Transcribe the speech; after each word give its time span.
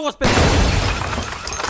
aguas, 0.00 0.16
pendejo. 0.16 0.40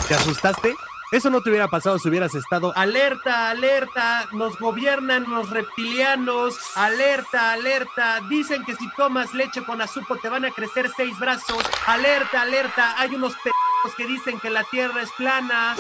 ¿Te 0.08 0.15
asustaste? 0.15 0.75
Eso 1.12 1.29
no 1.29 1.40
te 1.40 1.50
hubiera 1.50 1.67
pasado 1.67 1.98
si 1.98 2.08
hubieras 2.08 2.34
estado. 2.37 2.72
Alerta, 2.76 3.50
alerta, 3.50 4.29
nos 4.33 4.56
gobiernan 4.58 5.25
los 5.29 5.50
reptilianos. 5.50 6.55
Alerta, 6.77 7.53
alerta, 7.53 8.21
dicen 8.29 8.64
que 8.64 8.77
si 8.77 8.89
tomas 8.96 9.35
leche 9.35 9.64
con 9.64 9.80
azúcar 9.82 10.19
te 10.23 10.29
van 10.29 10.45
a 10.45 10.53
crecer 10.53 10.89
seis 10.96 11.19
brazos. 11.19 11.64
Alerta, 11.87 12.43
alerta, 12.43 12.95
hay 13.01 13.14
unos 13.14 13.35
pendejos 13.35 13.96
que 13.96 14.07
dicen 14.07 14.39
que 14.39 14.51
la 14.51 14.62
tierra 14.71 15.03
es 15.03 15.11
plana. 15.17 15.75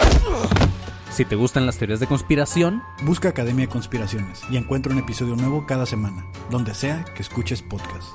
Si 1.12 1.24
te 1.24 1.36
gustan 1.36 1.66
las 1.66 1.78
teorías 1.78 2.00
de 2.00 2.06
conspiración, 2.08 2.82
Busca 3.02 3.28
Academia 3.28 3.66
de 3.66 3.72
Conspiraciones 3.72 4.42
y 4.50 4.56
encuentra 4.56 4.92
un 4.92 4.98
episodio 4.98 5.36
nuevo 5.36 5.64
cada 5.66 5.86
semana, 5.86 6.24
donde 6.50 6.74
sea 6.74 7.04
que 7.04 7.22
escuches 7.22 7.62
podcast. 7.62 8.14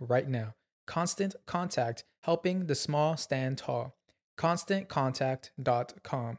right 0.00 0.28
now. 0.28 0.54
Constant 0.86 1.34
Contact, 1.46 2.04
helping 2.22 2.66
the 2.66 2.74
small 2.74 3.16
stand 3.16 3.58
tall. 3.58 3.94
ConstantContact.com. 4.38 6.36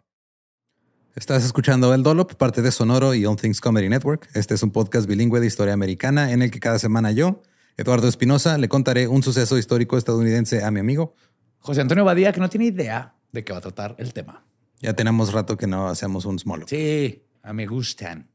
Estás 1.15 1.45
escuchando 1.45 1.93
El 1.93 2.03
Dolop, 2.03 2.33
parte 2.33 2.61
de 2.61 2.71
Sonoro 2.71 3.13
y 3.13 3.25
On 3.25 3.37
Things 3.37 3.61
Comedy 3.61 3.87
Network. 3.87 4.27
Este 4.33 4.53
es 4.53 4.63
un 4.63 4.71
podcast 4.71 5.07
bilingüe 5.07 5.39
de 5.39 5.47
historia 5.47 5.73
americana 5.73 6.33
en 6.33 6.41
el 6.41 6.51
que 6.51 6.59
cada 6.59 6.77
semana 6.77 7.11
yo, 7.11 7.41
Eduardo 7.77 8.09
Espinosa, 8.09 8.57
le 8.57 8.67
contaré 8.67 9.07
un 9.07 9.23
suceso 9.23 9.57
histórico 9.57 9.97
estadounidense 9.97 10.63
a 10.63 10.71
mi 10.71 10.81
amigo. 10.81 11.15
José 11.59 11.79
Antonio 11.79 12.03
Badía, 12.03 12.33
que 12.33 12.41
no 12.41 12.49
tiene 12.49 12.65
idea 12.65 13.15
de 13.31 13.45
qué 13.45 13.53
va 13.53 13.59
a 13.59 13.61
tratar 13.61 13.95
el 13.97 14.13
tema. 14.13 14.45
Ya 14.81 14.93
tenemos 14.93 15.31
rato 15.31 15.55
que 15.55 15.67
no 15.67 15.87
hacemos 15.87 16.25
un 16.25 16.37
small. 16.37 16.65
Sí, 16.67 17.23
a 17.41 17.53
me 17.53 17.65
gustan. 17.65 18.34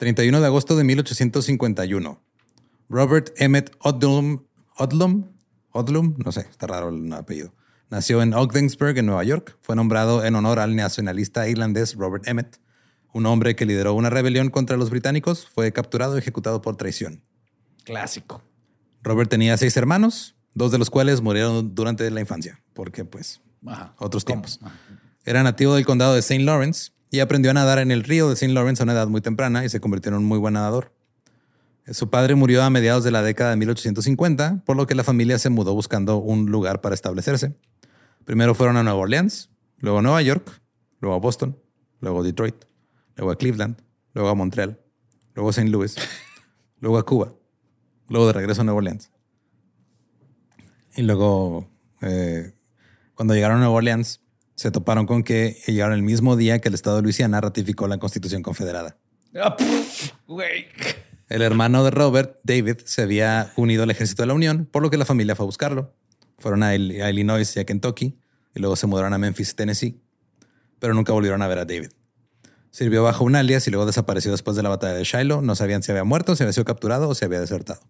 ...31 0.00 0.40
de 0.40 0.46
agosto 0.46 0.76
de 0.76 0.84
1851... 0.84 2.22
...Robert 2.88 3.32
Emmett 3.36 3.70
Odlum... 3.80 4.44
¿Odlum? 4.76 5.26
Odlum, 5.72 6.14
no 6.24 6.32
sé, 6.32 6.46
está 6.50 6.66
raro 6.66 6.88
el 6.88 7.12
apellido. 7.12 7.52
Nació 7.90 8.22
en 8.22 8.32
Ogdensburg, 8.32 8.96
en 8.96 9.06
Nueva 9.06 9.24
York. 9.24 9.58
Fue 9.60 9.76
nombrado 9.76 10.24
en 10.24 10.34
honor 10.36 10.58
al 10.58 10.74
nacionalista 10.74 11.48
irlandés 11.48 11.96
Robert 11.96 12.26
Emmett, 12.26 12.60
un 13.12 13.26
hombre 13.26 13.54
que 13.54 13.66
lideró 13.66 13.94
una 13.94 14.08
rebelión 14.08 14.48
contra 14.48 14.76
los 14.76 14.88
británicos. 14.90 15.46
Fue 15.46 15.70
capturado 15.72 16.16
y 16.16 16.20
ejecutado 16.20 16.62
por 16.62 16.76
traición. 16.76 17.22
Clásico. 17.84 18.42
Robert 19.02 19.28
tenía 19.28 19.56
seis 19.56 19.76
hermanos, 19.76 20.36
dos 20.54 20.72
de 20.72 20.78
los 20.78 20.88
cuales 20.88 21.20
murieron 21.20 21.74
durante 21.74 22.10
la 22.10 22.20
infancia, 22.20 22.62
porque 22.72 23.04
pues 23.04 23.40
Ajá. 23.66 23.94
otros 23.98 24.24
¿Cómo? 24.24 24.42
tiempos. 24.42 24.60
Era 25.24 25.42
nativo 25.42 25.74
del 25.74 25.84
condado 25.84 26.14
de 26.14 26.20
St. 26.20 26.42
Lawrence 26.42 26.92
y 27.10 27.20
aprendió 27.20 27.50
a 27.50 27.54
nadar 27.54 27.78
en 27.78 27.90
el 27.90 28.04
río 28.04 28.28
de 28.28 28.34
St. 28.34 28.52
Lawrence 28.52 28.82
a 28.82 28.84
una 28.84 28.92
edad 28.92 29.08
muy 29.08 29.20
temprana 29.20 29.64
y 29.64 29.68
se 29.68 29.80
convirtió 29.80 30.10
en 30.10 30.18
un 30.18 30.24
muy 30.24 30.38
buen 30.38 30.54
nadador. 30.54 30.92
Su 31.90 32.08
padre 32.08 32.36
murió 32.36 32.62
a 32.62 32.70
mediados 32.70 33.02
de 33.02 33.10
la 33.10 33.22
década 33.22 33.50
de 33.50 33.56
1850, 33.56 34.62
por 34.64 34.76
lo 34.76 34.86
que 34.86 34.94
la 34.94 35.02
familia 35.02 35.38
se 35.38 35.50
mudó 35.50 35.74
buscando 35.74 36.18
un 36.18 36.46
lugar 36.50 36.80
para 36.80 36.94
establecerse. 36.94 37.56
Primero 38.24 38.54
fueron 38.54 38.76
a 38.76 38.82
Nueva 38.84 38.98
Orleans, 39.00 39.50
luego 39.78 39.98
a 39.98 40.02
Nueva 40.02 40.22
York, 40.22 40.60
luego 41.00 41.16
a 41.16 41.18
Boston, 41.18 41.58
luego 42.00 42.20
a 42.20 42.22
Detroit, 42.22 42.54
luego 43.16 43.32
a 43.32 43.36
Cleveland, 43.36 43.82
luego 44.14 44.28
a 44.28 44.34
Montreal, 44.34 44.78
luego 45.34 45.48
a 45.48 45.50
St. 45.50 45.68
Louis, 45.68 45.96
luego 46.80 46.98
a 46.98 47.04
Cuba, 47.04 47.32
luego 48.08 48.28
de 48.28 48.34
regreso 48.34 48.60
a 48.60 48.64
Nueva 48.64 48.78
Orleans. 48.78 49.10
Y 50.94 51.02
luego, 51.02 51.68
eh, 52.02 52.52
cuando 53.14 53.34
llegaron 53.34 53.56
a 53.56 53.60
Nueva 53.60 53.74
Orleans, 53.74 54.20
se 54.60 54.70
toparon 54.70 55.06
con 55.06 55.22
que 55.22 55.56
llegaron 55.66 55.94
el 55.94 56.02
mismo 56.02 56.36
día 56.36 56.58
que 56.58 56.68
el 56.68 56.74
estado 56.74 56.96
de 56.96 57.02
Luisiana 57.02 57.40
ratificó 57.40 57.88
la 57.88 57.96
Constitución 57.96 58.42
Confederada. 58.42 58.98
Ah, 59.34 59.56
pff. 59.56 60.10
El 61.30 61.40
hermano 61.40 61.82
de 61.82 61.90
Robert, 61.90 62.40
David, 62.42 62.76
se 62.84 63.00
había 63.00 63.52
unido 63.56 63.84
al 63.84 63.90
ejército 63.90 64.22
de 64.22 64.26
la 64.26 64.34
Unión, 64.34 64.66
por 64.70 64.82
lo 64.82 64.90
que 64.90 64.98
la 64.98 65.06
familia 65.06 65.34
fue 65.34 65.44
a 65.44 65.46
buscarlo. 65.46 65.94
Fueron 66.38 66.62
a, 66.62 66.74
Il- 66.74 67.00
a 67.02 67.08
Illinois 67.08 67.56
y 67.56 67.58
a 67.58 67.64
Kentucky, 67.64 68.18
y 68.54 68.60
luego 68.60 68.76
se 68.76 68.86
mudaron 68.86 69.14
a 69.14 69.18
Memphis, 69.18 69.56
Tennessee, 69.56 69.98
pero 70.78 70.92
nunca 70.92 71.14
volvieron 71.14 71.40
a 71.40 71.48
ver 71.48 71.56
a 71.60 71.64
David. 71.64 71.88
Sirvió 72.70 73.02
bajo 73.02 73.24
un 73.24 73.36
alias 73.36 73.66
y 73.66 73.70
luego 73.70 73.86
desapareció 73.86 74.30
después 74.30 74.58
de 74.58 74.62
la 74.62 74.68
batalla 74.68 74.92
de 74.92 75.04
Shiloh. 75.04 75.40
No 75.40 75.54
sabían 75.56 75.82
si 75.82 75.90
había 75.90 76.04
muerto, 76.04 76.36
si 76.36 76.42
había 76.42 76.52
sido 76.52 76.66
capturado 76.66 77.08
o 77.08 77.14
si 77.14 77.24
había 77.24 77.40
desertado. 77.40 77.80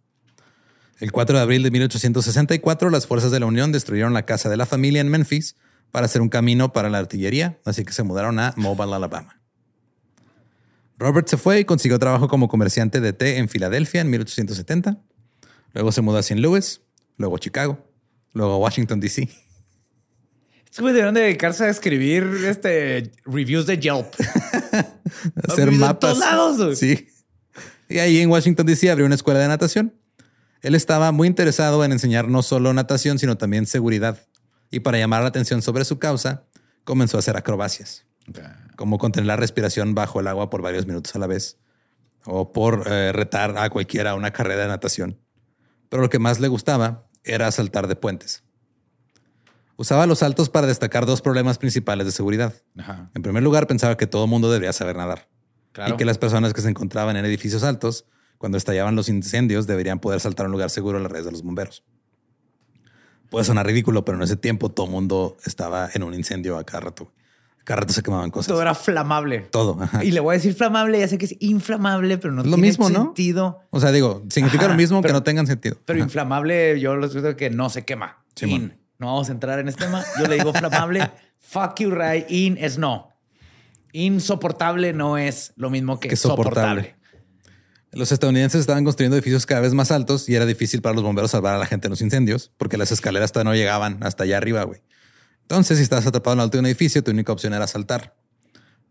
El 1.00 1.10
4 1.10 1.36
de 1.36 1.42
abril 1.42 1.64
de 1.64 1.72
1864, 1.72 2.90
las 2.90 3.08
fuerzas 3.08 3.32
de 3.32 3.40
la 3.40 3.46
Unión 3.46 3.72
destruyeron 3.72 4.14
la 4.14 4.24
casa 4.24 4.48
de 4.48 4.56
la 4.56 4.66
familia 4.66 5.00
en 5.00 5.08
Memphis 5.08 5.56
para 5.90 6.06
hacer 6.06 6.22
un 6.22 6.28
camino 6.28 6.72
para 6.72 6.90
la 6.90 6.98
artillería, 6.98 7.58
así 7.64 7.84
que 7.84 7.92
se 7.92 8.02
mudaron 8.02 8.38
a 8.38 8.54
Mobile, 8.56 8.94
Alabama. 8.94 9.40
Robert 10.98 11.26
se 11.28 11.36
fue 11.36 11.60
y 11.60 11.64
consiguió 11.64 11.98
trabajo 11.98 12.28
como 12.28 12.48
comerciante 12.48 13.00
de 13.00 13.12
té 13.12 13.38
en 13.38 13.48
Filadelfia 13.48 14.02
en 14.02 14.10
1870. 14.10 14.98
Luego 15.72 15.92
se 15.92 16.02
mudó 16.02 16.18
a 16.18 16.20
St. 16.20 16.40
Louis, 16.40 16.82
luego 17.16 17.36
a 17.36 17.38
Chicago, 17.38 17.78
luego 18.34 18.52
a 18.52 18.58
Washington, 18.58 19.00
D.C. 19.00 19.28
Estos 20.64 20.82
güey 20.82 20.94
deberían 20.94 21.14
dedicarse 21.14 21.64
a 21.64 21.68
escribir 21.68 22.24
este 22.46 23.10
reviews 23.24 23.66
de 23.66 23.78
Yelp. 23.78 24.06
hacer 25.48 25.72
mapas. 25.72 25.98
todos 25.98 26.18
lados. 26.18 26.78
Sí. 26.78 27.08
Y 27.88 27.98
ahí 27.98 28.20
en 28.20 28.30
Washington, 28.30 28.66
D.C. 28.66 28.90
abrió 28.90 29.06
una 29.06 29.16
escuela 29.16 29.40
de 29.40 29.48
natación. 29.48 29.94
Él 30.62 30.74
estaba 30.74 31.10
muy 31.10 31.26
interesado 31.26 31.84
en 31.84 31.92
enseñar 31.92 32.28
no 32.28 32.42
solo 32.42 32.72
natación, 32.72 33.18
sino 33.18 33.36
también 33.36 33.66
seguridad. 33.66 34.20
Y 34.70 34.80
para 34.80 34.98
llamar 34.98 35.22
la 35.22 35.28
atención 35.28 35.62
sobre 35.62 35.84
su 35.84 35.98
causa, 35.98 36.44
comenzó 36.84 37.16
a 37.16 37.20
hacer 37.20 37.36
acrobacias, 37.36 38.06
como 38.76 38.98
contener 38.98 39.26
la 39.26 39.36
respiración 39.36 39.94
bajo 39.94 40.20
el 40.20 40.28
agua 40.28 40.50
por 40.50 40.62
varios 40.62 40.86
minutos 40.86 41.14
a 41.14 41.18
la 41.18 41.26
vez, 41.26 41.58
o 42.24 42.52
por 42.52 42.84
eh, 42.86 43.12
retar 43.12 43.56
a 43.58 43.68
cualquiera 43.70 44.10
a 44.10 44.14
una 44.14 44.30
carrera 44.32 44.62
de 44.62 44.68
natación. 44.68 45.18
Pero 45.88 46.02
lo 46.02 46.08
que 46.10 46.18
más 46.18 46.38
le 46.38 46.48
gustaba 46.48 47.08
era 47.24 47.50
saltar 47.50 47.88
de 47.88 47.96
puentes. 47.96 48.44
Usaba 49.76 50.06
los 50.06 50.18
saltos 50.18 50.50
para 50.50 50.66
destacar 50.66 51.06
dos 51.06 51.22
problemas 51.22 51.56
principales 51.58 52.06
de 52.06 52.12
seguridad. 52.12 52.54
Ajá. 52.78 53.10
En 53.14 53.22
primer 53.22 53.42
lugar, 53.42 53.66
pensaba 53.66 53.96
que 53.96 54.06
todo 54.06 54.26
mundo 54.26 54.50
debería 54.50 54.72
saber 54.74 54.96
nadar 54.96 55.28
Claro. 55.72 55.94
y 55.94 55.96
que 55.96 56.04
las 56.04 56.18
personas 56.18 56.52
que 56.52 56.60
se 56.60 56.68
encontraban 56.68 57.16
en 57.16 57.24
edificios 57.24 57.62
altos, 57.62 58.04
cuando 58.38 58.58
estallaban 58.58 58.94
los 58.94 59.08
incendios, 59.08 59.66
deberían 59.66 59.98
poder 60.00 60.20
saltar 60.20 60.46
a 60.46 60.48
un 60.48 60.52
lugar 60.52 60.68
seguro 60.68 60.98
a 60.98 61.00
las 61.00 61.10
redes 61.10 61.26
de 61.26 61.32
los 61.32 61.42
bomberos. 61.42 61.84
Puede 63.30 63.44
sonar 63.44 63.66
ridículo, 63.66 64.04
pero 64.04 64.18
en 64.18 64.24
ese 64.24 64.36
tiempo 64.36 64.68
todo 64.70 64.86
mundo 64.86 65.36
estaba 65.46 65.88
en 65.94 66.02
un 66.02 66.14
incendio 66.14 66.58
a 66.58 66.64
cada 66.64 66.80
rato. 66.80 67.10
A 67.60 67.64
cada 67.64 67.80
rato 67.82 67.92
se 67.92 68.02
quemaban 68.02 68.30
cosas. 68.30 68.48
Todo 68.48 68.60
era 68.60 68.74
flamable. 68.74 69.40
Todo. 69.50 69.80
ajá. 69.80 70.04
Y 70.04 70.10
le 70.10 70.20
voy 70.20 70.34
a 70.34 70.38
decir 70.38 70.54
flamable, 70.54 70.98
ya 70.98 71.06
sé 71.08 71.16
que 71.18 71.26
es 71.26 71.36
inflamable, 71.40 72.18
pero 72.18 72.32
no 72.32 72.42
lo 72.42 72.48
tiene 72.54 72.60
mismo, 72.62 72.90
¿no? 72.90 73.04
sentido. 73.04 73.60
O 73.70 73.78
sea, 73.80 73.92
digo, 73.92 74.24
significa 74.28 74.64
Ajá, 74.64 74.72
lo 74.72 74.76
mismo 74.76 75.00
que 75.02 75.12
no 75.12 75.22
tengan 75.22 75.46
sentido. 75.46 75.76
Pero 75.84 75.98
Ajá. 75.98 76.04
inflamable, 76.04 76.80
yo 76.80 76.96
lo 76.96 77.08
siento 77.08 77.36
que 77.36 77.50
no 77.50 77.70
se 77.70 77.84
quema. 77.84 78.24
In. 78.42 78.76
No 78.98 79.06
vamos 79.06 79.28
a 79.28 79.32
entrar 79.32 79.58
en 79.60 79.68
este 79.68 79.84
tema. 79.84 80.02
Yo 80.18 80.26
le 80.26 80.36
digo 80.36 80.52
flamable. 80.52 81.10
Fuck 81.38 81.80
you, 81.80 81.90
Ray. 81.90 82.26
In 82.28 82.58
es 82.58 82.76
no. 82.78 83.08
Insoportable 83.92 84.92
no 84.92 85.18
es 85.18 85.52
lo 85.56 85.70
mismo 85.70 85.98
que, 85.98 86.08
Que 86.08 86.16
soportable. 86.16 86.54
soportable. 86.82 86.99
Los 87.92 88.12
estadounidenses 88.12 88.60
estaban 88.60 88.84
construyendo 88.84 89.16
edificios 89.16 89.46
cada 89.46 89.60
vez 89.60 89.74
más 89.74 89.90
altos 89.90 90.28
y 90.28 90.34
era 90.36 90.46
difícil 90.46 90.80
para 90.80 90.94
los 90.94 91.02
bomberos 91.02 91.32
salvar 91.32 91.54
a 91.56 91.58
la 91.58 91.66
gente 91.66 91.88
en 91.88 91.90
los 91.90 92.00
incendios 92.02 92.52
porque 92.56 92.76
las 92.76 92.92
escaleras 92.92 93.32
todavía 93.32 93.50
no 93.50 93.56
llegaban 93.56 93.98
hasta 94.02 94.24
allá 94.24 94.36
arriba, 94.36 94.62
güey. 94.64 94.80
Entonces, 95.42 95.78
si 95.78 95.82
estabas 95.82 96.06
atrapado 96.06 96.34
en 96.34 96.38
lo 96.38 96.42
alto 96.44 96.56
de 96.58 96.60
un 96.60 96.66
edificio, 96.66 97.02
tu 97.02 97.10
única 97.10 97.32
opción 97.32 97.52
era 97.52 97.66
saltar. 97.66 98.14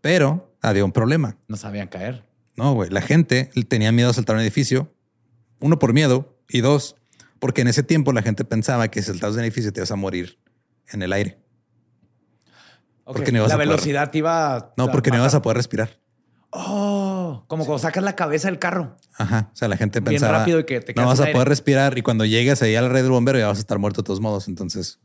Pero 0.02 0.54
había 0.60 0.84
un 0.84 0.92
problema. 0.92 1.38
No 1.48 1.56
sabían 1.56 1.88
caer. 1.88 2.24
No, 2.56 2.74
güey. 2.74 2.90
La 2.90 3.00
gente 3.00 3.50
tenía 3.68 3.90
miedo 3.92 4.10
a 4.10 4.12
saltar 4.12 4.36
a 4.36 4.38
un 4.38 4.42
edificio. 4.42 4.92
Uno, 5.60 5.78
por 5.78 5.94
miedo. 5.94 6.36
Y 6.48 6.60
dos, 6.60 6.96
porque 7.38 7.62
en 7.62 7.68
ese 7.68 7.82
tiempo 7.82 8.12
la 8.12 8.20
gente 8.20 8.44
pensaba 8.44 8.88
que 8.88 9.00
si 9.00 9.06
saltabas 9.08 9.36
un 9.36 9.42
edificio 9.42 9.72
te 9.72 9.80
ibas 9.80 9.90
a 9.90 9.96
morir 9.96 10.38
en 10.88 11.00
el 11.02 11.14
aire. 11.14 11.38
Porque 13.04 13.22
Ok, 13.22 13.28
no 13.32 13.38
ibas 13.38 13.48
la 13.48 13.54
a 13.54 13.56
poder- 13.58 13.68
velocidad 13.68 14.10
te 14.10 14.18
iba 14.18 14.74
No, 14.76 14.90
porque 14.90 15.10
no 15.10 15.16
ibas 15.16 15.34
a 15.34 15.40
poder 15.42 15.56
respirar. 15.56 15.98
Como 17.50 17.66
cuando 17.66 17.80
sacas 17.80 18.04
la 18.04 18.14
cabeza 18.14 18.46
del 18.46 18.60
carro. 18.60 18.96
Ajá. 19.18 19.50
O 19.52 19.56
sea, 19.56 19.66
la 19.66 19.76
gente 19.76 19.98
Bien 19.98 20.12
pensaba 20.14 20.38
rápido 20.38 20.60
y 20.60 20.64
que 20.64 20.80
te 20.80 20.94
no 20.94 21.04
vas 21.06 21.18
a 21.18 21.24
aire". 21.24 21.32
poder 21.32 21.48
respirar 21.48 21.98
y 21.98 22.02
cuando 22.02 22.24
llegues 22.24 22.62
ahí 22.62 22.76
a 22.76 22.80
la 22.82 22.88
red 22.88 23.02
del 23.02 23.10
bombero 23.10 23.40
ya 23.40 23.48
vas 23.48 23.58
a 23.58 23.60
estar 23.60 23.76
muerto 23.80 24.02
de 24.02 24.06
todos 24.06 24.20
modos. 24.20 24.46
Entonces, 24.46 25.00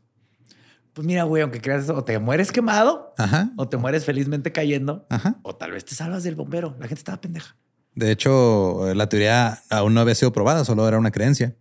Pues 0.92 1.04
mira, 1.04 1.24
güey, 1.24 1.42
aunque 1.42 1.60
creas 1.60 1.82
eso, 1.82 1.96
o 1.96 2.04
te 2.04 2.18
mueres 2.20 2.52
quemado 2.52 3.12
ajá. 3.18 3.50
o 3.56 3.68
te 3.68 3.76
mueres 3.78 4.04
felizmente 4.04 4.52
cayendo 4.52 5.06
Ajá. 5.10 5.40
o 5.42 5.56
tal 5.56 5.72
vez 5.72 5.84
te 5.84 5.96
salvas 5.96 6.22
del 6.22 6.36
bombero. 6.36 6.70
La 6.78 6.86
gente 6.86 7.00
estaba 7.00 7.20
pendeja. 7.20 7.56
De 7.96 8.12
hecho, 8.12 8.94
la 8.94 9.08
teoría 9.08 9.62
aún 9.68 9.92
no 9.94 10.00
había 10.00 10.14
sido 10.14 10.32
probada, 10.32 10.64
solo 10.64 10.86
era 10.86 10.98
una 10.98 11.10
creencia. 11.10 11.56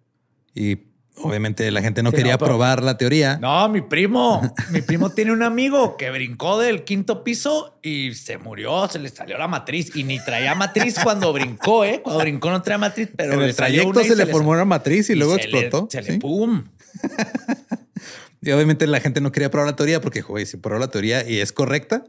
Y 0.54 0.94
obviamente 1.18 1.70
la 1.72 1.82
gente 1.82 2.04
no 2.04 2.12
Sí, 2.12 2.18
quería 2.18 2.34
no, 2.34 2.40
probar 2.40 2.84
la 2.84 2.98
teoría. 2.98 3.38
No, 3.38 3.68
mi 3.70 3.82
primo. 3.82 4.42
Mi 4.72 4.82
primo 4.82 5.10
tiene 5.10 5.32
un 5.32 5.44
amigo 5.44 5.98
que 5.98 6.12
brincó 6.12 6.60
del 6.60 6.84
quinto 6.84 7.24
piso 7.24 7.80
y 7.82 8.14
se 8.14 8.38
murió, 8.38 8.88
se 8.88 9.00
le 9.00 9.10
salió 9.10 9.38
la 9.38 9.48
matriz 9.48 9.96
y 9.96 10.04
ni 10.04 10.20
traía 10.20 10.56
matriz 10.56 10.98
cuando 11.04 11.32
brincó, 11.34 11.86
¿eh? 11.86 12.02
Cuando 12.04 12.22
brincó 12.22 12.50
no 12.52 12.62
traía 12.62 12.78
matriz, 12.78 13.10
pero 13.16 13.34
en 13.34 13.42
el 13.42 13.56
trayecto 13.56 14.04
se, 14.04 14.16
le 14.16 14.26
formó 14.26 14.52
una 14.52 14.66
matriz 14.66 15.10
y, 15.10 15.16
luego 15.16 15.36
se 15.36 15.48
le- 15.48 15.60
explotó. 15.60 15.88
se 15.90 16.02
le 16.02 16.20
pum. 16.20 16.64
Y 18.42 18.52
obviamente 18.52 18.86
la 18.86 19.00
gente 19.00 19.22
no 19.22 19.32
quería 19.32 19.50
probar 19.50 19.68
la 19.72 19.76
teoría 19.76 20.00
porque, 20.02 20.22
güey, 20.22 20.46
si 20.46 20.58
probó 20.58 20.80
la 20.80 20.90
teoría 20.90 21.28
y 21.28 21.40
es 21.40 21.52
correcta, 21.52 22.04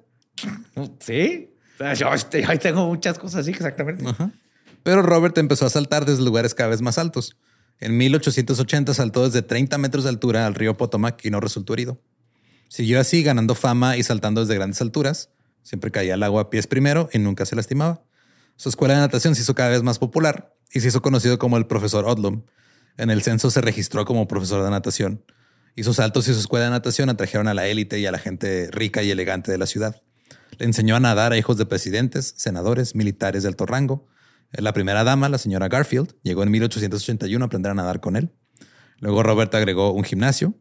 Sí. 1.01 1.49
O 1.77 1.79
sea, 1.79 1.95
yo 1.95 2.13
este, 2.13 2.45
ahí 2.47 2.59
tengo 2.59 2.87
muchas 2.87 3.19
cosas 3.19 3.41
así, 3.41 3.53
exactamente. 3.53 4.07
Ajá. 4.07 4.31
Pero 4.83 5.01
Robert 5.03 5.37
empezó 5.39 5.65
a 5.67 5.71
saltar 5.71 6.05
desde 6.05 6.23
lugares 6.23 6.55
cada 6.55 6.69
vez 6.71 6.83
más 6.83 6.99
altos. 6.99 7.37
En 7.81 7.97
1880 7.97 8.95
saltó 8.95 9.25
desde 9.25 9.43
30 9.43 9.79
metros 9.79 10.05
de 10.05 10.11
altura 10.11 10.47
al 10.47 10.55
río 10.55 10.77
Potomac 10.77 11.25
y 11.25 11.31
no 11.31 11.41
resultó 11.41 11.75
herido. 11.75 12.01
Siguió 12.69 13.01
así 13.01 13.23
ganando 13.23 13.55
fama 13.55 13.97
y 13.97 14.03
saltando 14.03 14.41
desde 14.41 14.55
grandes 14.55 14.81
alturas. 14.81 15.31
Siempre 15.63 15.91
caía 15.91 16.15
al 16.15 16.23
agua 16.23 16.43
a 16.43 16.51
pies 16.51 16.67
primero 16.67 17.09
y 17.13 17.19
nunca 17.19 17.47
se 17.47 17.57
lastimaba. 17.57 18.03
Su 18.57 18.69
escuela 18.69 18.95
de 18.95 19.01
natación 19.01 19.35
se 19.35 19.43
hizo 19.43 19.55
cada 19.55 19.71
vez 19.71 19.83
más 19.83 19.99
popular 19.99 20.55
y 20.73 20.81
se 20.81 20.89
hizo 20.89 21.03
conocido 21.03 21.39
como 21.39 21.59
el 21.59 21.67
profesor 21.67 22.07
Odlum. 22.07 22.43
En 22.97 23.11
el 23.11 23.23
censo 23.23 23.51
se 23.51 23.61
registró 23.61 24.05
como 24.05 24.27
profesor 24.27 24.65
de 24.65 24.71
natación 24.71 25.23
y 25.77 25.85
sus 25.85 25.97
saltos 25.97 26.27
y 26.27 26.33
su 26.33 26.41
escuela 26.41 26.65
de 26.65 26.71
natación 26.71 27.11
atrajeron 27.11 27.47
a 27.49 27.55
la 27.55 27.67
élite 27.69 28.01
y 28.01 28.07
a 28.07 28.11
la 28.11 28.19
gente 28.19 28.71
rica 28.73 29.03
y 29.03 29.11
elegante 29.11 29.53
de 29.53 29.59
la 29.59 29.67
ciudad. 29.67 30.01
Le 30.59 30.65
enseñó 30.65 30.97
a 30.97 31.01
nadar 31.01 31.33
a 31.33 31.37
hijos 31.37 31.59
de 31.59 31.67
presidentes, 31.67 32.33
senadores, 32.39 32.95
militares 32.95 33.43
de 33.43 33.51
alto 33.51 33.67
rango. 33.67 34.09
La 34.59 34.73
primera 34.73 35.05
dama, 35.05 35.29
la 35.29 35.39
señora 35.39 35.69
Garfield, 35.69 36.15
llegó 36.23 36.43
en 36.43 36.51
1881 36.51 37.45
a 37.45 37.47
aprender 37.47 37.71
a 37.73 37.75
nadar 37.75 38.01
con 38.01 38.17
él. 38.17 38.33
Luego 38.99 39.23
Robert 39.23 39.55
agregó 39.55 39.93
un 39.93 40.05
gimnasio. 40.05 40.55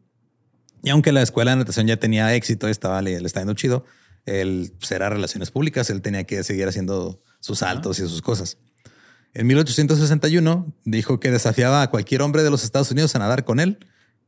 Y 0.82 0.90
aunque 0.90 1.12
la 1.12 1.22
escuela 1.22 1.52
de 1.52 1.58
natación 1.58 1.86
ya 1.86 1.96
tenía 1.96 2.34
éxito, 2.34 2.68
estaba, 2.68 3.02
le, 3.02 3.20
le 3.20 3.26
estaba 3.26 3.42
yendo 3.42 3.54
chido, 3.54 3.84
él 4.26 4.72
pues, 4.78 4.90
era 4.92 5.08
relaciones 5.08 5.50
públicas, 5.50 5.88
él 5.90 6.02
tenía 6.02 6.24
que 6.24 6.44
seguir 6.44 6.68
haciendo 6.68 7.22
sus 7.40 7.60
saltos 7.60 7.98
y 7.98 8.02
sus 8.02 8.22
cosas. 8.22 8.58
En 9.32 9.46
1861 9.46 10.74
dijo 10.84 11.20
que 11.20 11.30
desafiaba 11.30 11.82
a 11.82 11.90
cualquier 11.90 12.22
hombre 12.22 12.42
de 12.42 12.50
los 12.50 12.64
Estados 12.64 12.90
Unidos 12.90 13.14
a 13.14 13.18
nadar 13.18 13.44
con 13.44 13.60
él 13.60 13.78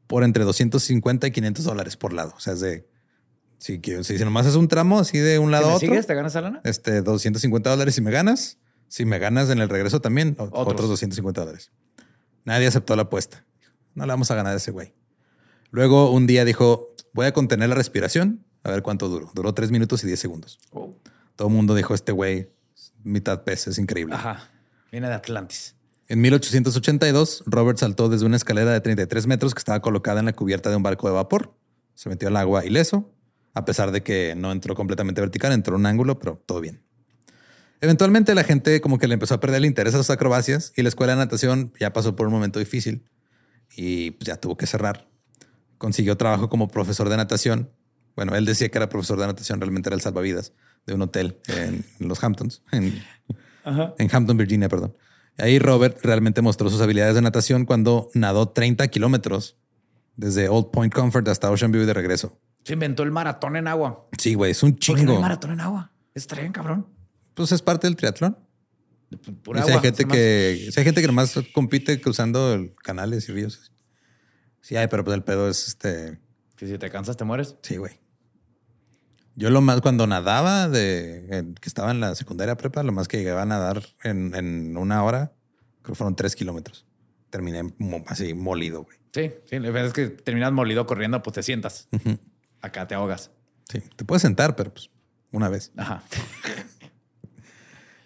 por 0.07 0.25
entre 0.25 0.45
250 0.45 1.27
y 1.27 1.31
500 1.31 1.65
dólares 1.65 1.97
por 1.97 2.13
lado. 2.13 2.35
O 2.37 2.41
sea, 2.41 2.55
es 2.55 2.61
de... 2.61 2.89
Si, 3.59 3.81
si 4.03 4.19
nomás 4.19 4.47
es 4.47 4.55
un 4.55 4.69
tramo 4.69 5.01
así 5.01 5.19
de 5.19 5.39
un 5.41 5.51
lado 5.51 5.67
¿Me 5.67 5.73
a 5.73 5.77
otro, 5.77 5.89
sigues? 5.89 6.07
¿Te 6.07 6.15
ganas 6.15 6.33
esa 6.33 6.43
lana? 6.43 6.61
este 6.63 7.03
250 7.03 7.71
dólares 7.71 7.95
si 7.95 8.01
me 8.01 8.13
ganas. 8.13 8.59
Si 8.89 9.05
me 9.05 9.19
ganas 9.19 9.51
en 9.51 9.59
el 9.61 9.69
regreso 9.69 10.01
también, 10.01 10.35
Otros. 10.39 10.51
otros 10.67 10.89
250 10.89 11.41
dólares. 11.41 11.71
Nadie 12.45 12.67
aceptó 12.67 12.97
la 12.97 13.03
apuesta. 13.03 13.45
No 13.95 14.05
le 14.07 14.13
vamos 14.13 14.31
a 14.31 14.35
ganar 14.35 14.55
a 14.55 14.57
ese 14.57 14.71
güey. 14.71 14.95
Luego 15.71 16.11
un 16.11 16.27
día 16.27 16.45
dijo, 16.45 16.95
voy 17.13 17.27
a 17.27 17.33
contener 17.33 17.69
la 17.69 17.75
respiración, 17.75 18.45
a 18.63 18.71
ver 18.71 18.83
cuánto 18.83 19.09
duró. 19.09 19.31
Duró 19.35 19.53
3 19.53 19.71
minutos 19.71 20.03
y 20.05 20.07
10 20.07 20.19
segundos. 20.19 20.59
Oh. 20.71 20.95
Todo 21.37 21.49
el 21.49 21.55
mundo 21.55 21.75
dijo, 21.75 21.95
este 21.95 22.13
güey, 22.13 22.51
mitad 23.05 23.45
pez, 23.45 23.67
es 23.67 23.79
increíble. 23.79 24.15
Ajá. 24.15 24.51
Viene 24.91 25.09
de 25.09 25.15
Atlantis. 25.15 25.75
En 26.09 26.23
1882, 26.23 27.45
Robert 27.47 27.79
saltó 27.79 28.09
desde 28.09 28.25
una 28.25 28.37
escalera 28.37 28.73
de 28.73 28.81
33 28.81 29.27
metros 29.27 29.55
que 29.55 29.59
estaba 29.59 29.81
colocada 29.81 30.21
en 30.21 30.27
la 30.27 30.33
cubierta 30.33 30.71
de 30.71 30.77
un 30.77 30.83
barco 30.83 31.07
de 31.07 31.15
vapor. 31.15 31.55
Se 31.95 32.09
metió 32.09 32.29
al 32.29 32.37
agua 32.39 32.65
ileso, 32.65 33.13
a 33.53 33.67
pesar 33.67 33.93
de 33.93 34.03
que 34.03 34.35
no 34.35 34.53
entró 34.53 34.75
completamente 34.75 35.21
vertical, 35.21 35.53
entró 35.53 35.75
en 35.75 35.81
un 35.81 35.87
ángulo, 35.87 36.19
pero 36.19 36.43
todo 36.47 36.61
bien. 36.63 36.83
Eventualmente 37.81 38.35
la 38.35 38.45
gente 38.45 38.81
como 38.81 38.99
que 38.99 39.07
le 39.07 39.15
empezó 39.15 39.35
a 39.35 39.41
perder 39.41 39.59
el 39.59 39.67
interés 39.67 39.95
a 39.95 39.99
sus 39.99 40.11
acrobacias 40.11 40.73
y 40.77 40.83
la 40.83 40.89
escuela 40.89 41.13
de 41.15 41.19
natación 41.19 41.73
ya 41.79 41.93
pasó 41.93 42.17
por 42.17 42.27
un 42.27 42.33
momento 42.33 42.59
difícil 42.59 43.05
y 43.77 44.13
pues, 44.13 44.27
ya 44.27 44.37
tuvo 44.37 44.57
que 44.57 44.67
cerrar. 44.67 45.09
Consiguió 45.79 46.17
trabajo 46.17 46.49
como 46.49 46.69
profesor 46.69 47.09
de 47.09 47.17
natación. 47.17 47.71
Bueno, 48.17 48.35
él 48.35 48.45
decía 48.45 48.69
que 48.69 48.79
era 48.79 48.89
profesor 48.89 49.19
de 49.21 49.27
natación, 49.27 49.61
realmente 49.61 49.89
era 49.89 49.95
el 49.95 50.01
salvavidas 50.01 50.53
de 50.87 50.95
un 50.95 51.03
hotel 51.03 51.39
en 51.47 51.85
los 52.01 52.23
Hamptons, 52.25 52.63
en, 52.73 53.01
en 53.65 54.09
Hampton, 54.13 54.37
Virginia, 54.37 54.69
perdón. 54.69 54.97
Ahí 55.37 55.61
Robert 55.61 55.99
realmente 56.03 56.43
mostró 56.43 56.69
sus 56.69 56.81
habilidades 56.81 57.15
de 57.15 57.23
natación 57.23 57.65
cuando 57.65 58.11
nadó 58.15 58.49
30 58.49 58.89
kilómetros 58.89 59.57
desde 60.17 60.49
Old 60.49 60.73
Point 60.73 60.93
Comfort 60.93 61.29
hasta 61.29 61.49
Ocean 61.49 61.71
View 61.71 61.85
y 61.85 61.87
de 61.87 61.95
regreso. 61.95 62.41
Se 62.65 62.73
inventó 62.73 63.05
el 63.05 63.13
maratón 63.13 63.55
en 63.55 63.69
agua. 63.69 64.09
Sí, 64.19 64.35
güey, 64.35 64.51
es 64.51 64.63
un 64.65 64.73
¿Por 64.73 64.81
qué 64.81 64.93
no 64.93 64.99
hay 64.99 65.07
chingo. 65.07 65.21
maratón 65.21 65.53
en 65.53 65.61
agua? 65.61 65.93
Está 66.13 66.35
bien, 66.41 66.51
cabrón. 66.51 66.89
Pues 67.39 67.53
es 67.53 67.63
parte 67.63 67.87
del 67.87 67.97
triatlón. 67.97 68.37
Pura 69.43 69.61
Y 69.61 69.63
si 69.63 69.69
hay 69.71 69.77
agua, 69.77 69.83
gente 69.83 70.05
que, 70.05 70.69
si 70.71 70.79
hay 70.81 70.85
gente 70.85 71.01
que 71.01 71.07
nomás 71.07 71.35
compite 71.55 71.99
cruzando 72.01 72.75
canales 72.83 73.27
y 73.29 73.33
ríos. 73.33 73.73
Sí, 74.61 74.77
hay, 74.77 74.89
pero 74.89 75.03
pues 75.05 75.15
el 75.17 75.25
pedo 75.25 75.49
es 75.49 75.67
este. 75.69 76.19
Que 76.57 76.67
si 76.67 76.77
te 76.77 76.91
cansas, 76.91 77.17
te 77.17 77.25
mueres. 77.25 77.57
Sí, 77.63 77.77
güey. 77.79 78.01
Yo 79.37 79.51
lo 79.51 79.61
más 79.61 79.81
cuando 79.81 80.07
nadaba 80.07 80.69
de 80.69 81.27
en- 81.31 81.55
que 81.55 81.69
estaba 81.69 81.93
en 81.93 82.01
la 82.01 82.15
secundaria 82.17 82.57
prepa, 82.57 82.83
lo 82.83 82.91
más 82.93 83.07
que 83.09 83.19
llegaba 83.19 83.43
a 83.43 83.47
nadar 83.47 83.83
en, 84.03 84.35
en 84.35 84.77
una 84.77 85.03
hora, 85.05 85.33
creo 85.83 85.93
que 85.95 85.99
fueron 85.99 86.17
tres 86.17 86.35
kilómetros. 86.35 86.85
Terminé 87.31 87.63
mo- 87.79 88.05
así 88.09 88.35
molido, 88.35 88.83
güey. 88.83 88.99
Sí, 89.15 89.31
sí. 89.49 89.59
La 89.61 89.71
verdad 89.71 89.87
es 89.87 89.93
que 89.93 90.09
terminas 90.09 90.53
molido 90.53 90.85
corriendo, 90.87 91.23
pues 91.23 91.35
te 91.35 91.43
sientas. 91.45 91.89
Acá 92.61 92.87
te 92.89 92.95
ahogas. 92.97 93.31
Sí, 93.71 93.81
te 93.97 94.05
puedes 94.05 94.23
sentar, 94.23 94.57
pero 94.57 94.75
pues 94.75 94.91
una 95.31 95.49
vez. 95.49 95.71
Ajá. 95.77 96.03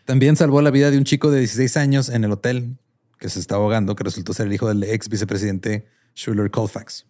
También 0.05 0.37
salvó 0.37 0.61
la 0.63 0.71
vida 0.71 0.91
de 0.91 0.99
un 0.99 1.05
chico 1.05 1.31
de 1.31 1.39
16 1.41 1.77
años 1.77 2.09
en 2.09 2.25
el 2.25 2.33
hotel 2.33 2.77
que 3.19 3.29
se 3.29 3.39
estaba 3.39 3.63
ahogando, 3.63 3.95
que 3.95 4.05
resultó 4.05 4.35
ser 4.35 4.47
el 4.49 4.53
hijo 4.53 4.67
del 4.69 4.83
ex 4.85 5.09
vicepresidente 5.09 5.87
Schuller 6.15 6.51
Colfax. 6.51 7.07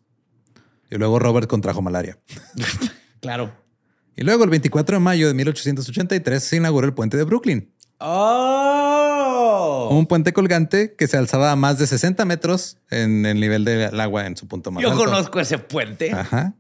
Y 0.91 0.97
luego 0.97 1.19
Robert 1.19 1.49
contrajo 1.49 1.83
malaria. 1.83 2.19
Claro. 3.21 3.53
Y 4.17 4.23
luego 4.25 4.43
el 4.43 4.51
24 4.51 4.97
de 4.97 5.01
mayo 5.01 5.29
de 5.29 5.35
1883 5.35 6.43
se 6.43 6.57
inauguró 6.57 6.89
el 6.89 6.93
puente 6.93 7.17
de 7.17 7.23
Brooklyn. 7.23 7.73
¡Oh! 8.01 9.89
Un 9.93 10.07
puente 10.07 10.33
colgante 10.33 10.97
que 10.97 11.07
se 11.07 11.17
alzaba 11.17 11.53
a 11.53 11.57
más 11.57 11.79
de 11.79 11.87
60 11.87 12.25
metros 12.25 12.79
en 12.91 13.25
el 13.25 13.39
nivel 13.39 13.65
del 13.65 14.01
agua 14.01 14.27
en 14.27 14.37
su 14.37 14.49
punto 14.49 14.73
más 14.73 14.83
Yo 14.83 14.91
alto. 14.91 15.05
conozco 15.05 15.39
ese 15.39 15.59
puente. 15.59 16.11
Ajá. 16.11 16.55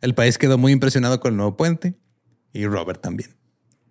El 0.00 0.14
país 0.16 0.38
quedó 0.38 0.58
muy 0.58 0.72
impresionado 0.72 1.20
con 1.20 1.34
el 1.34 1.36
nuevo 1.36 1.56
puente 1.56 1.94
y 2.52 2.66
Robert 2.66 3.00
también. 3.00 3.37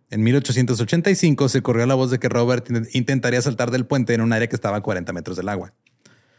En 0.10 0.24
1885 0.24 1.50
se 1.50 1.62
corrió 1.62 1.86
la 1.86 1.96
voz 1.96 2.12
de 2.12 2.20
que 2.20 2.30
Robert 2.30 2.70
in- 2.70 2.88
intentaría 2.94 3.42
saltar 3.42 3.72
del 3.72 3.86
puente 3.86 4.14
en 4.14 4.22
un 4.22 4.32
área 4.34 4.48
que 4.48 4.56
estaba 4.56 4.78
a 4.78 4.82
40 4.82 5.12
metros 5.14 5.36
del 5.38 5.50
agua. 5.50 5.74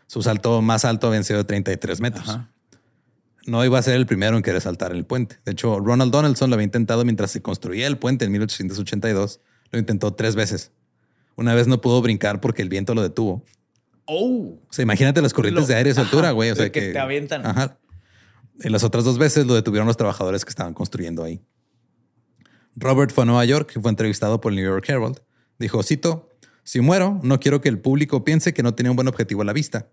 Su 0.07 0.23
salto 0.23 0.63
más 0.63 0.85
alto 0.85 1.09
había 1.09 1.23
sido 1.23 1.39
de 1.41 1.45
33 1.45 2.01
metros. 2.01 2.29
Ajá. 2.29 2.51
No 3.47 3.65
iba 3.65 3.79
a 3.79 3.83
ser 3.83 3.95
el 3.95 4.07
primero 4.07 4.37
en 4.37 4.43
querer 4.43 4.61
saltar 4.61 4.91
en 4.93 4.99
el 4.99 5.05
puente. 5.05 5.39
De 5.45 5.53
hecho, 5.53 5.81
Ronald 5.81 6.13
Donaldson 6.13 6.51
lo 6.51 6.55
había 6.55 6.65
intentado 6.65 7.05
mientras 7.05 7.31
se 7.31 7.41
construía 7.43 7.87
el 7.87 7.99
puente 7.99 8.25
en 8.25 8.33
1882. 8.33 9.41
Lo 9.71 9.79
intentó 9.79 10.13
tres 10.15 10.35
veces. 10.35 10.71
Una 11.37 11.55
vez 11.55 11.67
no 11.67 11.81
pudo 11.81 12.01
brincar 12.03 12.41
porque 12.41 12.63
el 12.63 12.69
viento 12.69 12.95
lo 12.95 13.03
detuvo. 13.03 13.45
Oh, 14.07 14.55
O 14.69 14.73
sea, 14.73 14.83
imagínate 14.83 15.21
las 15.23 15.33
corrientes 15.35 15.63
Lo- 15.65 15.69
de 15.69 15.75
aire 15.75 15.91
a 15.91 15.93
esa 15.93 16.01
ajá, 16.03 16.09
altura, 16.11 16.31
güey. 16.33 16.51
O 16.51 16.57
sea, 16.57 16.71
que 16.73 16.81
que, 16.81 16.93
te 16.93 16.99
avientan. 16.99 17.45
Ajá. 17.47 17.79
Y 18.61 18.71
las 18.71 18.83
otras 18.83 19.05
dos 19.05 19.19
veces 19.19 19.47
lo 19.47 19.55
detuvieron 19.55 19.87
los 19.87 19.97
trabajadores 19.97 20.45
que 20.45 20.51
estaban 20.51 20.73
construyendo 20.75 21.23
ahí. 21.23 21.41
Robert 22.80 23.12
fue 23.12 23.23
a 23.23 23.26
Nueva 23.26 23.44
York 23.44 23.73
y 23.76 23.80
fue 23.80 23.90
entrevistado 23.90 24.40
por 24.40 24.52
el 24.52 24.56
New 24.56 24.64
York 24.64 24.88
Herald. 24.88 25.20
Dijo, 25.58 25.82
cito, 25.82 26.30
si 26.62 26.80
muero, 26.80 27.18
no 27.23 27.40
quiero 27.40 27.61
que 27.61 27.68
el 27.68 27.80
público 27.80 28.25
piense 28.25 28.54
que 28.54 28.62
no 28.62 28.75
tenía 28.75 28.90
un 28.90 28.97
buen 28.97 29.08
objetivo 29.08 29.42
a 29.42 29.44
la 29.44 29.52
vista. 29.52 29.88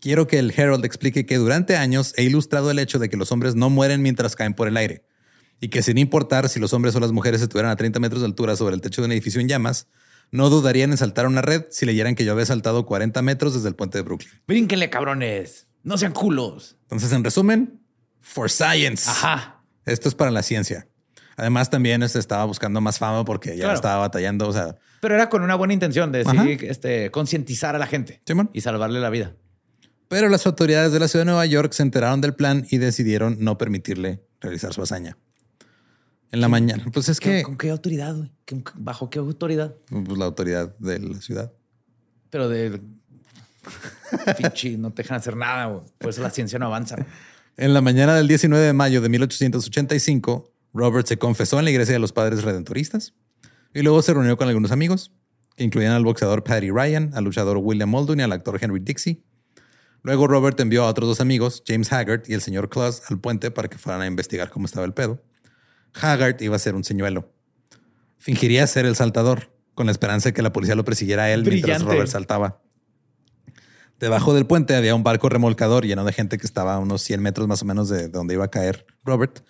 Quiero 0.00 0.26
que 0.26 0.38
el 0.38 0.52
Herald 0.56 0.84
explique 0.84 1.24
que 1.24 1.36
durante 1.36 1.76
años 1.76 2.12
he 2.16 2.24
ilustrado 2.24 2.70
el 2.70 2.78
hecho 2.78 2.98
de 2.98 3.08
que 3.08 3.16
los 3.16 3.32
hombres 3.32 3.54
no 3.54 3.70
mueren 3.70 4.02
mientras 4.02 4.36
caen 4.36 4.54
por 4.54 4.68
el 4.68 4.76
aire 4.76 5.04
y 5.60 5.68
que 5.68 5.82
sin 5.82 5.98
importar 5.98 6.48
si 6.48 6.60
los 6.60 6.72
hombres 6.72 6.94
o 6.96 7.00
las 7.00 7.12
mujeres 7.12 7.40
estuvieran 7.40 7.70
a 7.70 7.76
30 7.76 7.98
metros 8.00 8.20
de 8.20 8.26
altura 8.26 8.56
sobre 8.56 8.74
el 8.74 8.80
techo 8.80 9.00
de 9.00 9.06
un 9.06 9.12
edificio 9.12 9.40
en 9.40 9.48
llamas, 9.48 9.88
no 10.30 10.50
dudarían 10.50 10.90
en 10.90 10.96
saltar 10.96 11.26
una 11.26 11.40
red 11.40 11.64
si 11.70 11.86
leyeran 11.86 12.14
que 12.14 12.24
yo 12.24 12.32
había 12.32 12.46
saltado 12.46 12.84
40 12.84 13.22
metros 13.22 13.54
desde 13.54 13.68
el 13.68 13.74
puente 13.74 13.98
de 13.98 14.02
Brooklyn. 14.02 14.30
brínquenle, 14.46 14.90
cabrones. 14.90 15.66
No 15.82 15.96
sean 15.96 16.12
culos. 16.12 16.76
Entonces, 16.82 17.12
en 17.12 17.22
resumen, 17.22 17.80
for 18.20 18.50
science. 18.50 19.08
Ajá. 19.08 19.62
Esto 19.84 20.08
es 20.08 20.16
para 20.16 20.32
la 20.32 20.42
ciencia. 20.42 20.88
Además, 21.36 21.68
también 21.70 22.02
este, 22.02 22.18
estaba 22.18 22.44
buscando 22.46 22.80
más 22.80 22.98
fama 22.98 23.24
porque 23.24 23.50
ya 23.50 23.64
Claro. 23.64 23.74
estaba 23.74 23.98
batallando. 23.98 24.48
O 24.48 24.52
sea, 24.52 24.76
Pero 25.00 25.14
era 25.14 25.28
con 25.28 25.42
una 25.42 25.54
buena 25.54 25.74
intención 25.74 26.10
de 26.12 26.24
decir, 26.24 26.64
este, 26.64 27.10
concientizar 27.10 27.74
a 27.76 27.78
la 27.78 27.86
gente 27.86 28.22
y 28.52 28.60
salvarle 28.62 29.00
la 29.00 29.10
vida. 29.10 29.34
pero 30.08 30.28
las 30.28 30.46
autoridades 30.46 30.92
de 30.92 31.00
la 31.00 31.08
ciudad 31.08 31.22
de 31.24 31.30
Nueva 31.32 31.46
York 31.46 31.72
se 31.72 31.82
enteraron 31.82 32.20
del 32.20 32.34
plan 32.34 32.66
y 32.70 32.78
decidieron 32.78 33.36
no 33.40 33.58
permitirle 33.58 34.22
realizar 34.40 34.72
su 34.72 34.80
hazaña. 34.82 35.18
En 36.32 36.40
la 36.40 36.48
mañana, 36.48 36.84
pues 36.92 37.08
es 37.08 37.20
¿Qué- 37.20 37.38
que 37.38 37.42
¿Con 37.42 37.56
qué 37.56 37.70
autoridad, 37.70 38.14
¿Bajo 38.74 39.10
qué 39.10 39.18
autoridad? 39.18 39.74
pues, 39.90 40.16
la 40.18 40.24
autoridad 40.26 40.76
de 40.78 40.98
la 41.00 41.20
ciudad. 41.20 41.52
Pero 42.30 42.48
de... 42.48 42.80
Pinche, 44.38 44.76
no 44.78 44.92
te 44.92 45.02
dejan 45.02 45.18
hacer 45.18 45.36
nada, 45.36 45.66
güey. 45.66 45.84
Por 45.98 46.10
eso 46.10 46.22
la 46.22 46.30
ciencia 46.30 46.58
no 46.58 46.66
avanza. 46.66 46.96
En 47.56 47.74
la 47.74 47.80
mañana 47.80 48.14
del 48.14 48.28
19 48.28 48.64
de 48.64 48.72
mayo 48.72 49.00
de 49.00 49.08
1885, 49.08 50.52
Robert 50.76 51.06
se 51.06 51.18
confesó 51.18 51.58
en 51.58 51.64
la 51.64 51.70
iglesia 51.70 51.94
de 51.94 51.98
los 51.98 52.12
padres 52.12 52.44
redentoristas 52.44 53.14
y 53.74 53.82
luego 53.82 54.02
se 54.02 54.14
reunió 54.14 54.36
con 54.36 54.48
algunos 54.48 54.72
amigos, 54.72 55.12
que 55.56 55.64
incluían 55.64 55.92
al 55.92 56.04
boxeador 56.04 56.44
Paddy 56.44 56.70
Ryan, 56.70 57.10
al 57.14 57.24
luchador 57.24 57.58
William 57.58 57.88
Muldoon 57.88 58.20
y 58.20 58.22
al 58.22 58.32
actor 58.32 58.58
Henry 58.60 58.80
Dixie. 58.80 59.22
Luego 60.02 60.26
Robert 60.28 60.58
envió 60.60 60.84
a 60.84 60.88
otros 60.88 61.08
dos 61.08 61.20
amigos, 61.20 61.62
James 61.66 61.92
Haggart 61.92 62.28
y 62.28 62.34
el 62.34 62.40
señor 62.40 62.68
Claus, 62.68 63.02
al 63.08 63.18
puente 63.18 63.50
para 63.50 63.68
que 63.68 63.78
fueran 63.78 64.02
a 64.02 64.06
investigar 64.06 64.50
cómo 64.50 64.66
estaba 64.66 64.86
el 64.86 64.92
pedo. 64.92 65.22
Haggart 66.00 66.40
iba 66.42 66.56
a 66.56 66.58
ser 66.58 66.74
un 66.74 66.84
señuelo. 66.84 67.32
Fingiría 68.18 68.66
ser 68.66 68.86
el 68.86 68.96
saltador, 68.96 69.50
con 69.74 69.86
la 69.86 69.92
esperanza 69.92 70.28
de 70.28 70.32
que 70.32 70.42
la 70.42 70.52
policía 70.52 70.74
lo 70.74 70.84
persiguiera 70.84 71.24
a 71.24 71.30
él 71.32 71.42
mientras. 71.42 71.82
Robert 71.82 72.08
saltaba. 72.08 72.62
Debajo 73.98 74.34
del 74.34 74.46
puente 74.46 74.76
había 74.76 74.94
un 74.94 75.02
barco 75.02 75.28
remolcador 75.28 75.86
lleno 75.86 76.04
de 76.04 76.12
gente 76.12 76.38
que 76.38 76.46
estaba 76.46 76.74
a 76.74 76.78
unos 76.78 77.02
100 77.02 77.22
metros 77.22 77.48
más 77.48 77.62
o 77.62 77.64
menos 77.64 77.88
de 77.88 78.08
donde 78.08 78.34
iba 78.34 78.44
a 78.44 78.50
caer 78.50 78.86
Robert, 79.04 79.42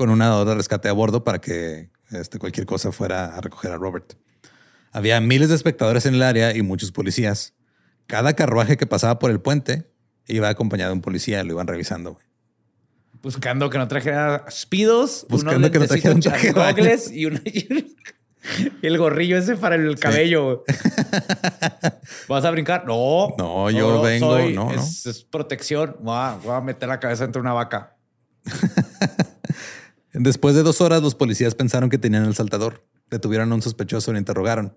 con 0.00 0.08
una 0.08 0.42
de 0.46 0.54
rescate 0.54 0.88
a 0.88 0.94
bordo 0.94 1.24
para 1.24 1.42
que 1.42 1.90
este, 2.10 2.38
cualquier 2.38 2.64
cosa 2.64 2.90
fuera 2.90 3.36
a 3.36 3.40
recoger 3.42 3.70
a 3.70 3.76
Robert. 3.76 4.14
Había 4.92 5.20
miles 5.20 5.50
de 5.50 5.54
espectadores 5.54 6.06
en 6.06 6.14
el 6.14 6.22
área 6.22 6.56
y 6.56 6.62
muchos 6.62 6.90
policías. 6.90 7.52
Cada 8.06 8.32
carruaje 8.32 8.78
que 8.78 8.86
pasaba 8.86 9.18
por 9.18 9.30
el 9.30 9.42
puente 9.42 9.90
iba 10.26 10.48
acompañado 10.48 10.88
de 10.88 10.94
un 10.94 11.02
policía, 11.02 11.44
lo 11.44 11.52
iban 11.52 11.66
revisando. 11.66 12.18
Buscando 13.22 13.68
que 13.68 13.76
no 13.76 13.88
trajera 13.88 14.46
speedos, 14.50 15.26
Buscando 15.28 15.58
unos 15.58 15.70
que 15.70 15.78
no 15.80 15.86
trajera 15.86 16.14
un 16.14 16.20
lentecitos, 16.22 16.54
traje 16.54 17.10
y, 17.12 17.26
una- 17.26 17.42
el 18.80 18.96
gorrillo 18.96 19.36
ese 19.36 19.54
para 19.56 19.74
el 19.74 19.98
cabello. 19.98 20.64
güey. 20.64 20.78
¿Vas 22.26 22.46
a 22.46 22.50
brincar? 22.50 22.86
No. 22.86 23.34
No, 23.36 23.70
yo 23.70 24.00
vengo, 24.00 24.38
soy- 24.38 24.54
no, 24.54 24.72
no. 24.72 24.80
es, 24.80 25.04
es 25.04 25.24
protección. 25.24 25.94
Voy 26.00 26.16
a, 26.16 26.38
voy 26.42 26.54
a 26.54 26.62
meter 26.62 26.88
la 26.88 26.98
cabeza 26.98 27.24
entre 27.24 27.42
una 27.42 27.52
vaca. 27.52 27.98
Después 30.22 30.54
de 30.54 30.62
dos 30.62 30.82
horas, 30.82 31.02
los 31.02 31.14
policías 31.14 31.54
pensaron 31.54 31.88
que 31.88 31.96
tenían 31.96 32.26
el 32.26 32.34
saltador. 32.34 32.84
Detuvieron 33.10 33.50
a 33.52 33.54
un 33.54 33.62
sospechoso 33.62 34.10
y 34.10 34.12
lo 34.12 34.18
interrogaron. 34.18 34.76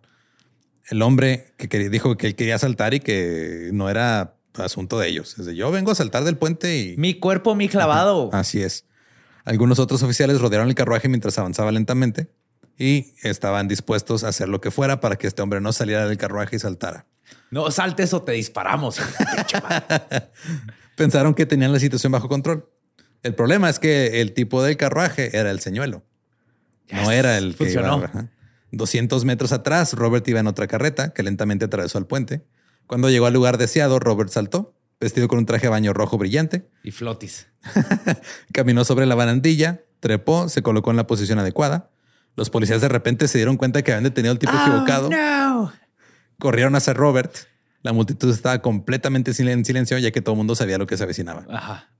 El 0.90 1.02
hombre 1.02 1.54
que 1.58 1.68
quería- 1.68 1.90
dijo 1.90 2.16
que 2.16 2.28
él 2.28 2.36
quería 2.36 2.58
saltar 2.58 2.94
y 2.94 3.02
que 3.02 3.70
no 3.74 3.90
era 3.90 4.36
asunto 4.54 4.98
de 5.00 5.10
ellos. 5.10 5.38
Es 5.38 5.46
de, 5.46 5.54
yo 5.56 5.70
vengo 5.70 5.92
a 5.92 5.96
saltar 5.96 6.24
del 6.24 6.38
puente 6.38 6.78
y... 6.78 6.96
Mi 6.98 7.16
cuerpo, 7.20 7.56
mi 7.56 7.68
clavado. 7.68 8.30
Así 8.32 8.62
es. 8.64 8.86
Algunos 9.44 9.80
otros 9.80 10.02
oficiales 10.02 10.40
rodearon 10.40 10.70
el 10.70 10.76
carruaje 10.76 11.10
mientras 11.10 11.38
avanzaba 11.38 11.74
lentamente 11.74 12.30
y 12.80 13.14
estaban 13.24 13.68
dispuestos 13.68 14.24
a 14.24 14.30
hacer 14.30 14.48
lo 14.48 14.62
que 14.62 14.72
fuera 14.72 15.02
para 15.02 15.18
que 15.18 15.28
este 15.28 15.42
hombre 15.42 15.60
no 15.60 15.74
saliera 15.74 16.08
del 16.08 16.18
carruaje 16.18 16.56
y 16.56 16.60
saltara. 16.60 17.06
No 17.52 17.70
saltes 17.70 18.14
o 18.14 18.22
te 18.24 18.32
disparamos. 18.32 18.98
Pensaron 20.96 21.34
que 21.34 21.46
tenían 21.46 21.74
la 21.74 21.80
situación 21.80 22.12
bajo 22.14 22.30
control. 22.30 22.70
El 23.24 23.36
problema 23.36 23.70
es 23.70 23.80
que 23.80 24.22
el 24.22 24.34
tipo 24.34 24.62
del 24.62 24.78
carruaje 24.78 25.36
era 25.38 25.50
el 25.50 25.60
señuelo. 25.60 26.04
No 26.92 27.12
era 27.12 27.38
el 27.38 27.52
que 27.52 27.66
funcionó. 27.66 27.98
iba, 27.98 28.06
ajá. 28.06 28.30
200 28.72 29.24
metros 29.24 29.52
atrás, 29.52 29.94
Robert 29.94 30.28
iba 30.28 30.40
en 30.40 30.48
otra 30.48 30.68
carreta 30.68 31.14
que 31.14 31.24
lentamente 31.24 31.66
atravesó 31.66 32.00
el 32.00 32.06
puente. 32.06 32.44
Cuando 32.88 33.10
llegó 33.10 33.28
al 33.28 33.34
lugar 33.34 33.58
deseado, 33.58 34.00
Robert 34.00 34.30
saltó, 34.30 34.76
vestido 35.00 35.28
con 35.28 35.40
un 35.40 35.46
traje 35.46 35.68
de 35.68 35.70
baño 35.70 35.94
rojo 35.94 36.18
brillante, 36.18 36.68
y 36.84 36.92
flotis. 36.92 37.48
caminó 38.52 38.84
sobre 38.84 39.06
la 39.06 39.16
barandilla, 39.16 39.82
trepó, 40.00 40.50
se 40.50 40.64
colocó 40.64 40.92
en 40.92 40.98
la 40.98 41.08
posición 41.08 41.40
adecuada. 41.40 41.92
Los 42.36 42.50
policías 42.50 42.82
de 42.82 42.90
repente 42.90 43.28
se 43.28 43.38
dieron 43.38 43.58
cuenta 43.58 43.84
que 43.84 43.92
habían 43.92 44.06
detenido 44.06 44.32
al 44.32 44.40
tipo 44.40 44.54
equivocado. 44.54 45.10
No. 45.10 45.72
Corrieron 46.40 46.76
hacia 46.76 46.94
Robert. 46.94 47.36
La 47.84 47.94
multitud 47.94 48.32
estaba 48.32 48.60
completamente 48.62 49.32
en 49.38 49.66
silencio 49.66 49.98
ya 50.00 50.12
que 50.12 50.22
todo 50.22 50.34
el 50.34 50.38
mundo 50.38 50.56
sabía 50.56 50.80
lo 50.80 50.88
que 50.88 50.98
se 50.98 51.04
avecinaba. 51.04 51.46
Ajá. 51.50 51.93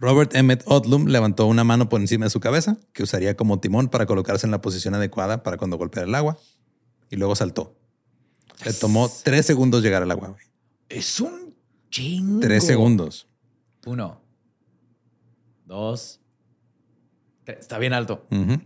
Robert 0.00 0.34
Emmett 0.34 0.62
Odlum 0.64 1.06
levantó 1.08 1.46
una 1.46 1.62
mano 1.62 1.88
por 1.90 2.00
encima 2.00 2.24
de 2.24 2.30
su 2.30 2.40
cabeza, 2.40 2.78
que 2.94 3.02
usaría 3.02 3.36
como 3.36 3.60
timón 3.60 3.88
para 3.88 4.06
colocarse 4.06 4.46
en 4.46 4.50
la 4.50 4.60
posición 4.62 4.94
adecuada 4.94 5.42
para 5.42 5.58
cuando 5.58 5.76
golpeara 5.76 6.08
el 6.08 6.14
agua, 6.14 6.38
y 7.10 7.16
luego 7.16 7.36
saltó. 7.36 7.76
Le 8.64 8.72
tomó 8.72 9.10
tres 9.24 9.44
segundos 9.46 9.82
llegar 9.82 10.02
al 10.02 10.10
agua. 10.10 10.28
güey. 10.28 10.42
Es 10.88 11.20
un 11.20 11.54
chingo. 11.90 12.40
Tres 12.40 12.64
segundos. 12.64 13.28
Uno. 13.86 14.20
Dos. 15.66 16.20
tres. 17.44 17.58
Está 17.60 17.78
bien 17.78 17.92
alto. 17.92 18.26
Ujú. 18.30 18.60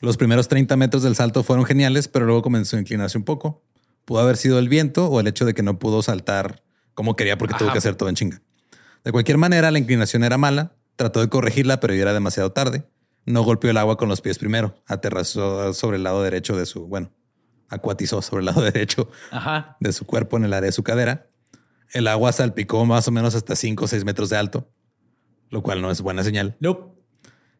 Los 0.00 0.16
primeros 0.16 0.48
30 0.48 0.76
metros 0.76 1.02
del 1.02 1.16
salto 1.16 1.42
fueron 1.44 1.64
geniales, 1.64 2.08
pero 2.08 2.26
luego 2.26 2.42
comenzó 2.42 2.76
a 2.76 2.80
inclinarse 2.80 3.16
un 3.16 3.24
poco. 3.24 3.62
Pudo 4.04 4.20
haber 4.20 4.36
sido 4.36 4.58
el 4.58 4.68
viento 4.68 5.06
o 5.08 5.20
el 5.20 5.26
hecho 5.26 5.44
de 5.46 5.54
que 5.54 5.62
no 5.62 5.78
pudo 5.78 6.02
saltar 6.02 6.62
como 6.94 7.16
quería 7.16 7.38
porque 7.38 7.54
tuvo 7.54 7.66
Ajá. 7.68 7.72
que 7.72 7.78
hacer 7.78 7.94
todo 7.96 8.08
en 8.08 8.14
chinga. 8.14 8.42
De 9.04 9.12
cualquier 9.12 9.38
manera, 9.38 9.70
la 9.70 9.78
inclinación 9.78 10.24
era 10.24 10.38
mala. 10.38 10.72
Trató 10.96 11.20
de 11.20 11.28
corregirla, 11.28 11.80
pero 11.80 11.94
ya 11.94 12.02
era 12.02 12.12
demasiado 12.12 12.52
tarde. 12.52 12.84
No 13.26 13.42
golpeó 13.42 13.70
el 13.70 13.76
agua 13.76 13.96
con 13.96 14.08
los 14.08 14.20
pies 14.20 14.38
primero. 14.38 14.74
Aterrazó 14.86 15.72
sobre 15.74 15.96
el 15.96 16.02
lado 16.04 16.22
derecho 16.22 16.56
de 16.56 16.66
su, 16.66 16.86
bueno, 16.86 17.10
acuatizó 17.68 18.22
sobre 18.22 18.40
el 18.40 18.46
lado 18.46 18.62
derecho 18.72 19.10
Ajá. 19.30 19.76
de 19.80 19.92
su 19.92 20.06
cuerpo 20.06 20.36
en 20.36 20.44
el 20.44 20.52
área 20.52 20.66
de 20.66 20.72
su 20.72 20.82
cadera. 20.82 21.26
El 21.92 22.08
agua 22.08 22.32
salpicó 22.32 22.84
más 22.86 23.06
o 23.08 23.10
menos 23.10 23.34
hasta 23.34 23.54
5 23.56 23.84
o 23.84 23.88
6 23.88 24.04
metros 24.04 24.28
de 24.30 24.36
alto, 24.36 24.68
lo 25.50 25.62
cual 25.62 25.80
no 25.80 25.90
es 25.90 26.00
buena 26.00 26.24
señal. 26.24 26.56
Nope. 26.60 26.92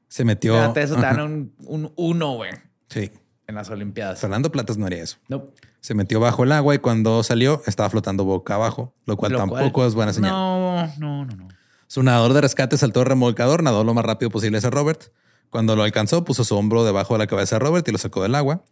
Se 0.09 0.25
metió. 0.25 0.55
Fíjate, 0.55 0.83
eso 0.83 0.95
te 0.97 1.01
dan 1.03 1.53
un, 1.67 2.19
güey, 2.37 2.51
Sí. 2.89 3.11
En 3.47 3.55
las 3.55 3.69
Olimpiadas. 3.71 4.21
Fernando 4.21 4.51
Platas 4.51 4.77
no 4.79 4.87
haría 4.87 5.03
eso. 5.03 5.19
Nope. 5.29 5.53
Se 5.81 5.95
metió 5.95 6.19
bajo 6.21 6.45
el 6.45 6.53
agua 6.53 6.75
y 6.75 6.79
cuando 6.79 7.23
salió 7.23 7.63
estaba 7.67 7.91
flotando 7.91 8.25
boca 8.25 8.55
abajo, 8.55 8.95
lo 9.07 9.17
cual 9.17 9.33
Lo 9.33 9.39
tampoco 9.39 9.73
cual- 9.73 9.89
es 9.89 9.95
buena 9.95 10.13
señal. 10.13 10.31
No, 10.33 10.87
no, 10.99 11.25
no, 11.27 11.37
no. 11.37 11.49
Su 11.87 12.03
nadador 12.03 12.33
de 12.33 12.41
rescate 12.41 12.77
saltó 12.79 13.01
el 13.01 13.07
remolcador, 13.07 13.63
nadó 13.63 13.85
lo 13.85 13.93
más 13.95 14.05
rápido 14.05 14.31
posible 14.31 14.59
hacia 14.59 14.71
Robert. 14.71 15.13
Cuando 15.51 15.77
lo 15.77 15.83
alcanzó, 15.83 16.25
puso 16.25 16.43
su 16.43 16.57
hombro 16.57 16.85
debajo 16.85 17.15
de 17.15 17.19
la 17.19 17.27
cabeza 17.27 17.57
de 17.57 17.61
Robert 17.61 17.87
y 17.87 17.93
lo 17.93 17.99
sacó 17.99 18.23
del 18.23 18.35
agua. 18.35 18.65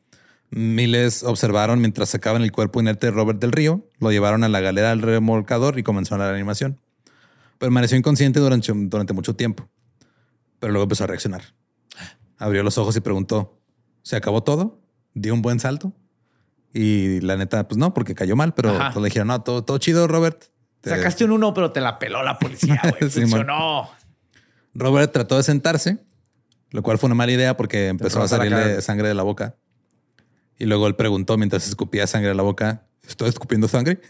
Miles 0.51 1.23
observaron 1.23 1.81
mientras 1.81 2.09
sacaban 2.11 2.43
el 2.43 2.53
cuerpo 2.53 2.81
inerte 2.81 3.07
de 3.07 3.13
Robert 3.13 3.39
del 3.39 3.53
río, 3.53 3.87
lo 4.01 4.11
llevaron 4.11 4.43
a 4.45 4.49
la 4.49 4.61
galera 4.61 4.91
del 4.91 5.01
remolcador 5.01 5.79
y 5.79 5.83
comenzó 5.83 6.17
la 6.19 6.29
reanimación. 6.31 6.81
Permaneció 7.59 7.97
inconsciente 7.97 8.41
durante, 8.41 8.73
durante 8.75 9.13
mucho 9.13 9.37
tiempo, 9.37 9.69
pero 10.59 10.73
luego 10.73 10.83
empezó 10.85 11.05
a 11.05 11.07
reaccionar. 11.07 11.43
Abrió 12.39 12.63
los 12.65 12.77
ojos 12.77 12.97
y 12.97 13.01
preguntó, 13.01 13.62
¿se 14.03 14.17
acabó 14.17 14.43
todo? 14.43 14.81
¿Dio 15.15 15.35
un 15.35 15.43
buen 15.43 15.61
salto? 15.61 15.93
Y 16.75 17.21
la 17.21 17.37
neta, 17.37 17.69
pues 17.69 17.77
no, 17.79 17.93
porque 17.93 18.15
cayó 18.15 18.35
mal, 18.37 18.55
pero 18.55 18.73
le 18.95 19.05
dijeron, 19.05 19.29
no, 19.29 19.43
todo, 19.43 19.63
todo 19.65 19.79
chido, 19.79 20.09
Robert. 20.09 20.45
Te- 20.81 20.91
Sacaste 20.91 21.25
un 21.25 21.33
uno, 21.33 21.53
pero 21.55 21.71
te 21.73 21.81
la 21.81 21.99
peló 21.99 22.23
la 22.23 22.39
policía, 22.39 22.81
güey. 22.99 23.11
Simón. 23.11 23.31
Funcionó. 23.31 23.91
Robert 24.75 25.13
trató 25.13 25.37
de 25.37 25.43
sentarse, 25.43 25.99
lo 26.71 26.83
cual 26.83 26.97
fue 26.99 27.09
una 27.09 27.15
mala 27.15 27.33
idea 27.33 27.57
porque 27.57 27.89
empezó 27.89 28.23
a 28.23 28.29
salirle 28.29 28.81
sangre 28.81 29.09
de 29.09 29.15
la 29.15 29.23
boca. 29.23 29.57
Y 30.59 30.65
luego 30.65 30.87
él 30.87 30.97
preguntó 30.97 31.37
mientras 31.37 31.69
escupía 31.69 32.07
sangre 32.07 32.31
de 32.31 32.35
la 32.35 32.43
boca, 32.43 32.87
¿estoy 33.07 33.29
escupiendo 33.29 33.69
sangre? 33.69 34.01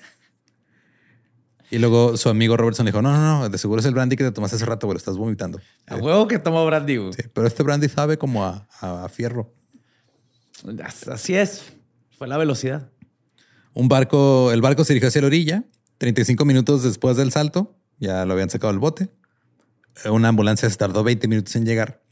Y 1.70 1.78
luego 1.78 2.16
su 2.18 2.28
amigo 2.28 2.56
Robertson 2.56 2.84
le 2.84 2.92
dijo, 2.92 3.00
no, 3.00 3.10
no, 3.12 3.40
no, 3.40 3.48
de 3.48 3.56
seguro 3.58 3.80
es 3.80 3.86
el 3.86 3.94
brandy 3.94 4.14
que 4.16 4.24
te 4.24 4.32
tomaste 4.32 4.56
hace 4.56 4.66
rato, 4.66 4.86
güey, 4.86 4.94
lo 4.94 4.98
estás 4.98 5.16
vomitando. 5.16 5.58
A 5.86 5.96
huevo 5.96 6.28
que 6.28 6.38
tomó 6.38 6.64
brandy. 6.66 6.98
güey. 6.98 7.12
Sí, 7.14 7.22
pero 7.32 7.46
este 7.46 7.62
brandy 7.62 7.88
sabe 7.88 8.18
como 8.18 8.44
a, 8.44 8.68
a- 8.80 9.04
a 9.04 9.08
fierro. 9.08 9.52
Así 11.10 11.34
es. 11.34 11.72
Fue 12.16 12.28
la 12.28 12.36
velocidad. 12.36 12.90
Un 13.74 13.88
barco, 13.88 14.52
el 14.52 14.60
barco 14.60 14.84
se 14.84 14.92
dirigió 14.92 15.08
hacia 15.08 15.22
la 15.22 15.26
orilla. 15.28 15.64
35 15.98 16.44
minutos 16.44 16.82
después 16.82 17.16
del 17.16 17.30
salto, 17.30 17.76
ya 17.98 18.24
lo 18.24 18.32
habían 18.32 18.50
sacado 18.50 18.72
del 18.72 18.80
bote. 18.80 19.08
Una 20.10 20.28
ambulancia 20.28 20.68
se 20.68 20.76
tardó 20.76 21.04
20 21.04 21.28
minutos 21.28 21.54
en 21.56 21.64
llegar. 21.64 22.02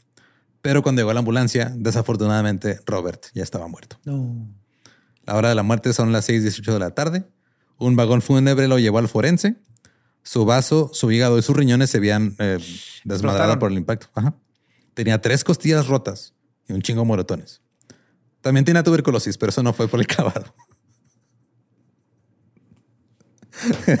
Pero 0.61 0.83
cuando 0.83 1.01
llegó 1.01 1.11
la 1.13 1.19
ambulancia, 1.19 1.73
desafortunadamente, 1.75 2.79
Robert 2.85 3.25
ya 3.33 3.43
estaba 3.43 3.67
muerto. 3.67 3.97
No. 4.05 4.47
La 5.25 5.35
hora 5.35 5.49
de 5.49 5.55
la 5.55 5.63
muerte 5.63 5.91
son 5.93 6.11
las 6.11 6.29
6:18 6.29 6.73
de 6.73 6.79
la 6.79 6.91
tarde. 6.91 7.25
Un 7.77 7.95
vagón 7.95 8.21
fúnebre 8.21 8.67
lo 8.67 8.79
llevó 8.79 8.99
al 8.99 9.07
forense. 9.07 9.55
Su 10.23 10.45
vaso, 10.45 10.91
su 10.93 11.11
hígado 11.11 11.39
y 11.39 11.41
sus 11.41 11.55
riñones 11.55 11.89
se 11.89 11.97
habían 11.97 12.35
eh, 12.37 12.59
desmadrado 13.03 13.57
por 13.57 13.71
el 13.71 13.77
impacto. 13.77 14.07
Ajá. 14.13 14.35
Tenía 14.93 15.19
tres 15.19 15.43
costillas 15.43 15.87
rotas 15.87 16.33
y 16.67 16.73
un 16.73 16.81
chingo 16.81 17.01
de 17.01 17.07
moretones. 17.07 17.61
También 18.41 18.65
tenía 18.65 18.83
tuberculosis, 18.83 19.37
pero 19.37 19.51
eso 19.51 19.63
no 19.63 19.73
fue 19.73 19.87
por 19.87 19.99
el 19.99 20.07
clavado. 20.07 20.53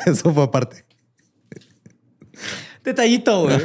eso 0.05 0.33
fue 0.33 0.43
aparte. 0.43 0.85
Detallito, 2.83 3.43
güey. 3.43 3.59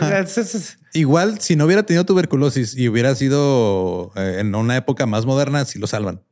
Igual, 0.93 1.41
si 1.41 1.57
no 1.57 1.65
hubiera 1.65 1.85
tenido 1.85 2.05
tuberculosis 2.05 2.77
y 2.77 2.89
hubiera 2.89 3.15
sido 3.15 4.13
eh, 4.15 4.39
en 4.41 4.55
una 4.55 4.77
época 4.77 5.07
más 5.07 5.25
moderna, 5.25 5.65
sí 5.65 5.79
lo 5.79 5.87
salvan. 5.87 6.23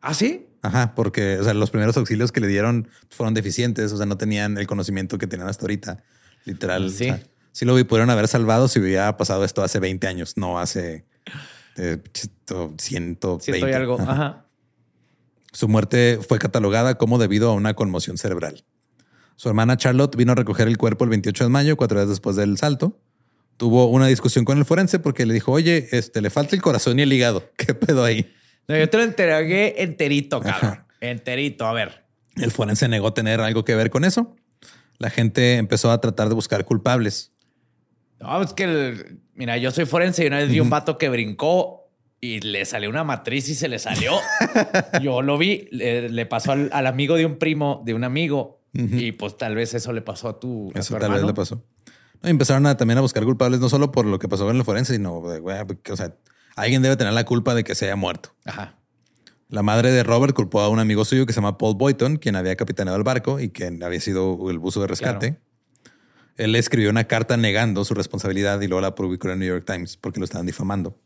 ¿Ah, 0.00 0.14
sí? 0.14 0.46
Ajá, 0.62 0.94
porque 0.94 1.38
o 1.38 1.44
sea, 1.44 1.54
los 1.54 1.70
primeros 1.70 1.96
auxilios 1.96 2.32
que 2.32 2.40
le 2.40 2.48
dieron 2.48 2.88
fueron 3.10 3.34
deficientes, 3.34 3.92
o 3.92 3.96
sea, 3.96 4.06
no 4.06 4.16
tenían 4.16 4.58
el 4.58 4.66
conocimiento 4.66 5.16
que 5.18 5.26
tenían 5.26 5.48
hasta 5.48 5.62
ahorita. 5.62 6.02
Literal. 6.44 6.90
Sí. 6.90 7.10
o 7.10 7.16
sea, 7.16 7.26
sí 7.52 7.64
lo 7.64 7.74
pudieron 7.86 8.10
haber 8.10 8.28
salvado 8.28 8.68
si 8.68 8.80
hubiera 8.80 9.16
pasado 9.16 9.44
esto 9.44 9.62
hace 9.62 9.78
20 9.78 10.06
años, 10.06 10.36
no 10.36 10.58
hace 10.58 11.06
eh, 11.76 11.98
120. 12.14 12.82
Siento 12.82 13.38
y 13.68 13.72
algo. 13.72 14.00
Ajá. 14.00 14.12
Ajá. 14.12 14.46
Su 15.52 15.68
muerte 15.68 16.18
fue 16.26 16.38
catalogada 16.38 16.96
como 16.98 17.18
debido 17.18 17.50
a 17.50 17.54
una 17.54 17.74
conmoción 17.74 18.18
cerebral. 18.18 18.64
Su 19.36 19.48
hermana 19.48 19.76
Charlotte 19.76 20.16
vino 20.16 20.32
a 20.32 20.34
recoger 20.34 20.68
el 20.68 20.76
cuerpo 20.78 21.04
el 21.04 21.10
28 21.10 21.44
de 21.44 21.50
mayo, 21.50 21.76
cuatro 21.76 21.98
días 21.98 22.08
después 22.08 22.36
del 22.36 22.56
salto. 22.58 23.00
Tuvo 23.56 23.86
una 23.86 24.06
discusión 24.06 24.44
con 24.44 24.58
el 24.58 24.64
forense 24.66 24.98
porque 24.98 25.24
le 25.24 25.32
dijo, 25.32 25.52
oye, 25.52 25.88
este, 25.92 26.20
le 26.20 26.28
falta 26.30 26.54
el 26.56 26.62
corazón 26.62 26.98
y 26.98 27.02
el 27.02 27.12
hígado. 27.12 27.50
¿Qué 27.56 27.72
pedo 27.74 28.04
ahí? 28.04 28.32
No, 28.68 28.76
yo 28.76 28.88
te 28.90 28.96
lo 28.98 29.02
entregué 29.04 29.82
enterito, 29.82 30.40
cabrón. 30.40 30.84
Enterito. 31.00 31.66
A 31.66 31.72
ver. 31.72 32.04
El 32.36 32.50
forense 32.50 32.88
negó 32.88 33.14
tener 33.14 33.40
algo 33.40 33.64
que 33.64 33.74
ver 33.74 33.88
con 33.88 34.04
eso. 34.04 34.36
La 34.98 35.08
gente 35.08 35.56
empezó 35.56 35.90
a 35.90 36.00
tratar 36.00 36.28
de 36.28 36.34
buscar 36.34 36.64
culpables. 36.66 37.32
No, 38.20 38.42
es 38.42 38.52
que, 38.52 38.64
el- 38.64 39.20
mira, 39.36 39.56
yo 39.56 39.70
soy 39.70 39.86
forense 39.86 40.24
y 40.24 40.26
una 40.26 40.38
vez 40.38 40.50
vi 40.50 40.60
un 40.60 40.70
vato 40.70 40.98
que 40.98 41.08
brincó 41.08 41.90
y 42.20 42.40
le 42.40 42.64
salió 42.64 42.90
una 42.90 43.04
matriz 43.04 43.48
y 43.48 43.54
se 43.54 43.68
le 43.68 43.78
salió. 43.78 44.12
yo 45.02 45.22
lo 45.22 45.38
vi, 45.38 45.68
le, 45.70 46.08
le 46.08 46.26
pasó 46.26 46.52
al, 46.52 46.70
al 46.72 46.86
amigo 46.86 47.16
de 47.16 47.26
un 47.26 47.36
primo 47.36 47.82
de 47.84 47.94
un 47.94 48.04
amigo 48.04 48.56
y 48.76 49.12
pues 49.12 49.36
tal 49.36 49.54
vez 49.54 49.74
eso 49.74 49.92
le 49.92 50.02
pasó 50.02 50.28
a 50.28 50.40
tu, 50.40 50.70
a 50.74 50.80
Eso 50.80 50.94
tu 50.94 51.00
tal 51.00 51.12
vez 51.12 51.22
le 51.22 51.34
pasó. 51.34 51.62
No, 52.22 52.28
empezaron 52.28 52.66
a, 52.66 52.76
también 52.76 52.98
a 52.98 53.00
buscar 53.00 53.24
culpables, 53.24 53.60
no 53.60 53.68
solo 53.68 53.92
por 53.92 54.06
lo 54.06 54.18
que 54.18 54.28
pasó 54.28 54.50
en 54.50 54.56
el 54.56 54.64
forense, 54.64 54.94
sino, 54.94 55.22
porque, 55.66 55.92
o 55.92 55.96
sea, 55.96 56.14
alguien 56.56 56.82
debe 56.82 56.96
tener 56.96 57.12
la 57.12 57.24
culpa 57.24 57.54
de 57.54 57.64
que 57.64 57.74
se 57.74 57.86
haya 57.86 57.96
muerto. 57.96 58.30
Ajá. 58.44 58.78
La 59.48 59.62
madre 59.62 59.92
de 59.92 60.02
Robert 60.02 60.34
culpó 60.34 60.60
a 60.60 60.68
un 60.68 60.80
amigo 60.80 61.04
suyo 61.04 61.24
que 61.24 61.32
se 61.32 61.36
llama 61.40 61.56
Paul 61.56 61.76
Boyton, 61.76 62.16
quien 62.16 62.36
había 62.36 62.56
capitaneado 62.56 62.96
el 62.96 63.04
barco 63.04 63.38
y 63.38 63.50
quien 63.50 63.82
había 63.82 64.00
sido 64.00 64.50
el 64.50 64.58
buzo 64.58 64.80
de 64.80 64.88
rescate. 64.88 65.38
Él 66.36 66.54
escribió 66.54 66.90
una 66.90 67.04
carta 67.04 67.36
negando 67.36 67.84
su 67.84 67.94
responsabilidad 67.94 68.60
y 68.60 68.68
luego 68.68 68.82
la 68.82 68.94
publicó 68.94 69.28
en 69.28 69.34
el 69.34 69.38
New 69.40 69.48
York 69.48 69.64
Times 69.66 69.96
porque 69.96 70.20
lo 70.20 70.24
estaban 70.24 70.46
difamando. 70.46 70.98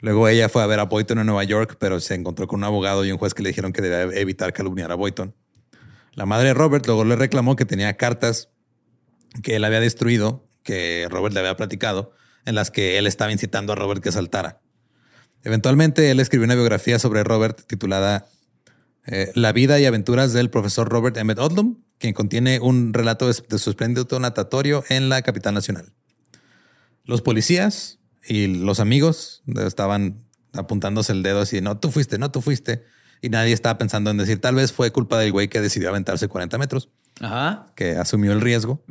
Luego 0.00 0.28
ella 0.28 0.48
fue 0.48 0.62
a 0.62 0.66
ver 0.66 0.80
a 0.80 0.84
Boyton 0.84 1.18
en 1.18 1.26
Nueva 1.26 1.44
York, 1.44 1.76
pero 1.78 2.00
se 2.00 2.14
encontró 2.14 2.46
con 2.46 2.60
un 2.60 2.64
abogado 2.64 3.04
y 3.04 3.12
un 3.12 3.18
juez 3.18 3.32
que 3.32 3.42
le 3.42 3.50
dijeron 3.50 3.72
que 3.72 3.80
debía 3.80 4.02
evitar 4.20 4.52
calumniar 4.52 4.92
a 4.92 4.94
Boyton. 4.94 5.34
La 6.12 6.26
madre 6.26 6.48
de 6.48 6.54
Robert 6.54 6.86
luego 6.86 7.04
le 7.04 7.16
reclamó 7.16 7.56
que 7.56 7.64
tenía 7.64 7.96
cartas 7.96 8.50
que 9.42 9.56
él 9.56 9.64
había 9.64 9.80
destruido, 9.80 10.48
que 10.62 11.06
Robert 11.10 11.34
le 11.34 11.40
había 11.40 11.56
platicado, 11.56 12.12
en 12.44 12.54
las 12.54 12.70
que 12.70 12.98
él 12.98 13.06
estaba 13.06 13.32
incitando 13.32 13.72
a 13.72 13.76
Robert 13.76 14.02
que 14.02 14.12
saltara. 14.12 14.60
Eventualmente, 15.44 16.10
él 16.10 16.20
escribió 16.20 16.44
una 16.44 16.54
biografía 16.54 16.98
sobre 16.98 17.22
Robert 17.22 17.66
titulada 17.66 18.26
eh, 19.06 19.30
La 19.34 19.52
vida 19.52 19.78
y 19.80 19.84
aventuras 19.86 20.32
del 20.32 20.50
profesor 20.50 20.88
Robert 20.88 21.16
Emmett 21.16 21.38
Odlum, 21.38 21.78
quien 21.98 22.12
contiene 22.14 22.60
un 22.60 22.92
relato 22.92 23.26
de 23.26 23.58
su 23.58 23.70
espléndido 23.70 24.18
natatorio 24.20 24.84
en 24.88 25.08
la 25.08 25.22
capital 25.22 25.54
nacional. 25.54 25.92
Los 27.04 27.22
policías 27.22 27.98
y 28.28 28.46
los 28.48 28.80
amigos 28.80 29.42
estaban 29.64 30.24
apuntándose 30.52 31.12
el 31.12 31.22
dedo 31.22 31.40
así, 31.40 31.60
no, 31.60 31.78
tú 31.78 31.90
fuiste, 31.90 32.18
no, 32.18 32.30
tú 32.30 32.40
fuiste. 32.42 32.82
Y 33.22 33.30
nadie 33.30 33.52
estaba 33.52 33.78
pensando 33.78 34.10
en 34.10 34.18
decir, 34.18 34.40
tal 34.40 34.56
vez 34.56 34.72
fue 34.72 34.90
culpa 34.90 35.18
del 35.18 35.32
güey 35.32 35.48
que 35.48 35.60
decidió 35.60 35.88
aventarse 35.88 36.28
40 36.28 36.58
metros, 36.58 36.90
Ajá. 37.20 37.72
que 37.74 37.92
asumió 37.96 38.32
el 38.32 38.40
riesgo. 38.42 38.84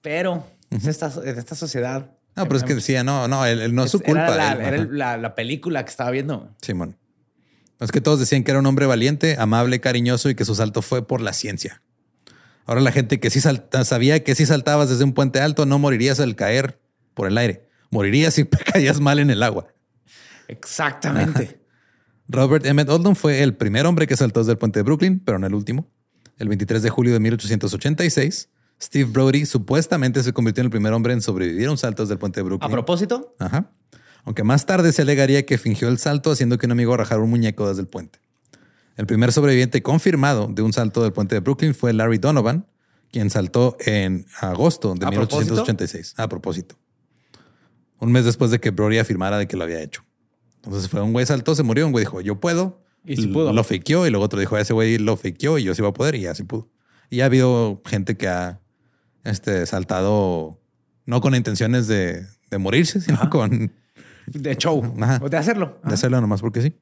Pero 0.00 0.46
es 0.70 0.86
esta, 0.86 1.08
es 1.08 1.38
esta 1.38 1.54
sociedad. 1.54 2.12
No, 2.36 2.44
pero 2.46 2.56
es 2.56 2.64
que 2.64 2.74
decía, 2.74 3.04
no, 3.04 3.28
no, 3.28 3.44
él, 3.46 3.60
él 3.60 3.74
no 3.74 3.84
es 3.84 3.90
su 3.92 3.98
Era 3.98 4.06
culpa. 4.06 4.36
la- 4.36 4.52
él- 4.52 4.60
era 4.60 4.84
la, 4.90 5.16
la 5.18 5.34
película 5.34 5.84
que 5.84 5.90
estaba 5.90 6.10
viendo. 6.10 6.54
Simón. 6.60 6.96
Es 7.80 7.92
que 7.92 8.00
todos 8.00 8.20
decían 8.20 8.44
que 8.44 8.50
era 8.50 8.60
un 8.60 8.66
hombre 8.66 8.86
valiente, 8.86 9.36
amable, 9.38 9.80
cariñoso 9.80 10.30
y 10.30 10.34
que 10.34 10.44
su 10.44 10.54
salto 10.54 10.80
fue 10.82 11.06
por 11.06 11.20
la 11.20 11.32
ciencia. 11.32 11.82
Ahora 12.66 12.80
la 12.80 12.92
gente 12.92 13.20
que 13.20 13.30
sí 13.30 13.40
salta, 13.40 13.84
sabía 13.84 14.22
que 14.24 14.34
si 14.34 14.46
saltabas 14.46 14.88
desde 14.88 15.04
un 15.04 15.12
puente 15.12 15.40
alto 15.40 15.66
no 15.66 15.78
morirías 15.78 16.20
al 16.20 16.34
caer 16.34 16.80
por 17.12 17.28
el 17.28 17.36
aire. 17.36 17.68
Morirías 17.90 18.34
si 18.34 18.44
caías 18.72 19.00
mal 19.00 19.18
en 19.18 19.30
el 19.30 19.42
agua. 19.42 19.68
Exactamente. 20.48 21.60
Robert 22.28 22.64
Emmett 22.64 22.88
Oldham 22.88 23.14
fue 23.14 23.42
el 23.42 23.54
primer 23.54 23.86
hombre 23.86 24.06
que 24.06 24.16
saltó 24.16 24.40
desde 24.40 24.52
el 24.52 24.58
puente 24.58 24.78
de 24.78 24.82
Brooklyn, 24.82 25.20
pero 25.20 25.38
no 25.38 25.46
el 25.46 25.54
último. 25.54 25.90
El 26.38 26.48
23 26.48 26.82
de 26.82 26.90
julio 26.90 27.12
de 27.12 27.20
1886, 27.20 28.48
Steve 28.82 29.10
Brody 29.10 29.46
supuestamente 29.46 30.22
se 30.22 30.32
convirtió 30.32 30.62
en 30.62 30.66
el 30.66 30.70
primer 30.70 30.92
hombre 30.92 31.12
en 31.12 31.20
sobrevivir 31.22 31.68
a 31.68 31.70
un 31.70 31.78
salto 31.78 32.02
desde 32.02 32.14
el 32.14 32.18
puente 32.18 32.40
de 32.40 32.42
A 32.42 32.44
Brooklyn. 32.44 32.70
propósito, 32.70 33.36
Ajá. 33.38 33.70
Aunque 34.24 34.42
más 34.42 34.66
tarde 34.66 34.92
se 34.92 35.02
alegaría 35.02 35.44
que 35.44 35.58
fingió 35.58 35.88
el 35.88 35.98
salto 35.98 36.30
haciendo 36.30 36.58
que 36.58 36.66
un 36.66 36.72
amigo 36.72 36.96
rajara 36.96 37.20
un 37.20 37.30
muñeco 37.30 37.68
desde 37.68 37.82
el 37.82 37.88
puente. 37.88 38.18
El 38.96 39.06
primer 39.06 39.32
sobreviviente 39.32 39.82
confirmado 39.82 40.48
de 40.48 40.62
un 40.62 40.72
salto 40.72 41.02
del 41.02 41.12
puente 41.12 41.34
de 41.34 41.40
Brooklyn 41.40 41.74
fue 41.74 41.92
Larry 41.92 42.18
Donovan, 42.18 42.66
quien 43.10 43.28
saltó 43.30 43.76
en 43.80 44.26
agosto 44.40 44.94
de 44.94 45.06
¿A 45.06 45.10
1886. 45.10 46.14
A 46.16 46.28
propósito. 46.28 46.76
Un 47.98 48.12
mes 48.12 48.24
después 48.24 48.50
de 48.50 48.60
que 48.60 48.70
Brody 48.70 48.98
afirmara 48.98 49.38
de 49.38 49.46
que 49.46 49.56
lo 49.56 49.64
había 49.64 49.80
hecho. 49.80 50.04
Entonces 50.64 50.88
fue 50.88 51.00
un 51.02 51.12
güey 51.12 51.26
saltó, 51.26 51.54
se 51.54 51.62
murió, 51.62 51.86
un 51.86 51.92
güey 51.92 52.04
dijo, 52.04 52.20
yo 52.20 52.40
puedo. 52.40 52.82
Y 53.04 53.16
sí 53.16 53.26
pudo. 53.26 53.52
Lo 53.52 53.64
fakeó 53.64 54.06
y 54.06 54.10
luego 54.10 54.24
otro 54.24 54.40
dijo, 54.40 54.56
ese 54.56 54.72
güey 54.72 54.98
lo 54.98 55.16
fakeó 55.16 55.58
y 55.58 55.64
yo 55.64 55.74
sí 55.74 55.82
iba 55.82 55.90
a 55.90 55.92
poder 55.92 56.14
y 56.14 56.26
así 56.26 56.42
pudo. 56.42 56.70
Y 57.10 57.20
ha 57.20 57.26
habido 57.26 57.82
gente 57.84 58.16
que 58.16 58.28
ha 58.28 58.60
este, 59.24 59.66
saltado 59.66 60.60
no 61.04 61.20
con 61.20 61.34
intenciones 61.34 61.86
de, 61.86 62.26
de 62.50 62.58
morirse, 62.58 63.00
sino 63.00 63.28
con 63.30 63.72
de 64.26 64.56
show. 64.56 64.94
Ajá. 65.00 65.20
O 65.22 65.28
de 65.28 65.36
hacerlo. 65.36 65.78
de 65.84 65.94
hacerlo 65.94 66.20
nomás 66.20 66.40
porque 66.40 66.62
sí. 66.62 66.78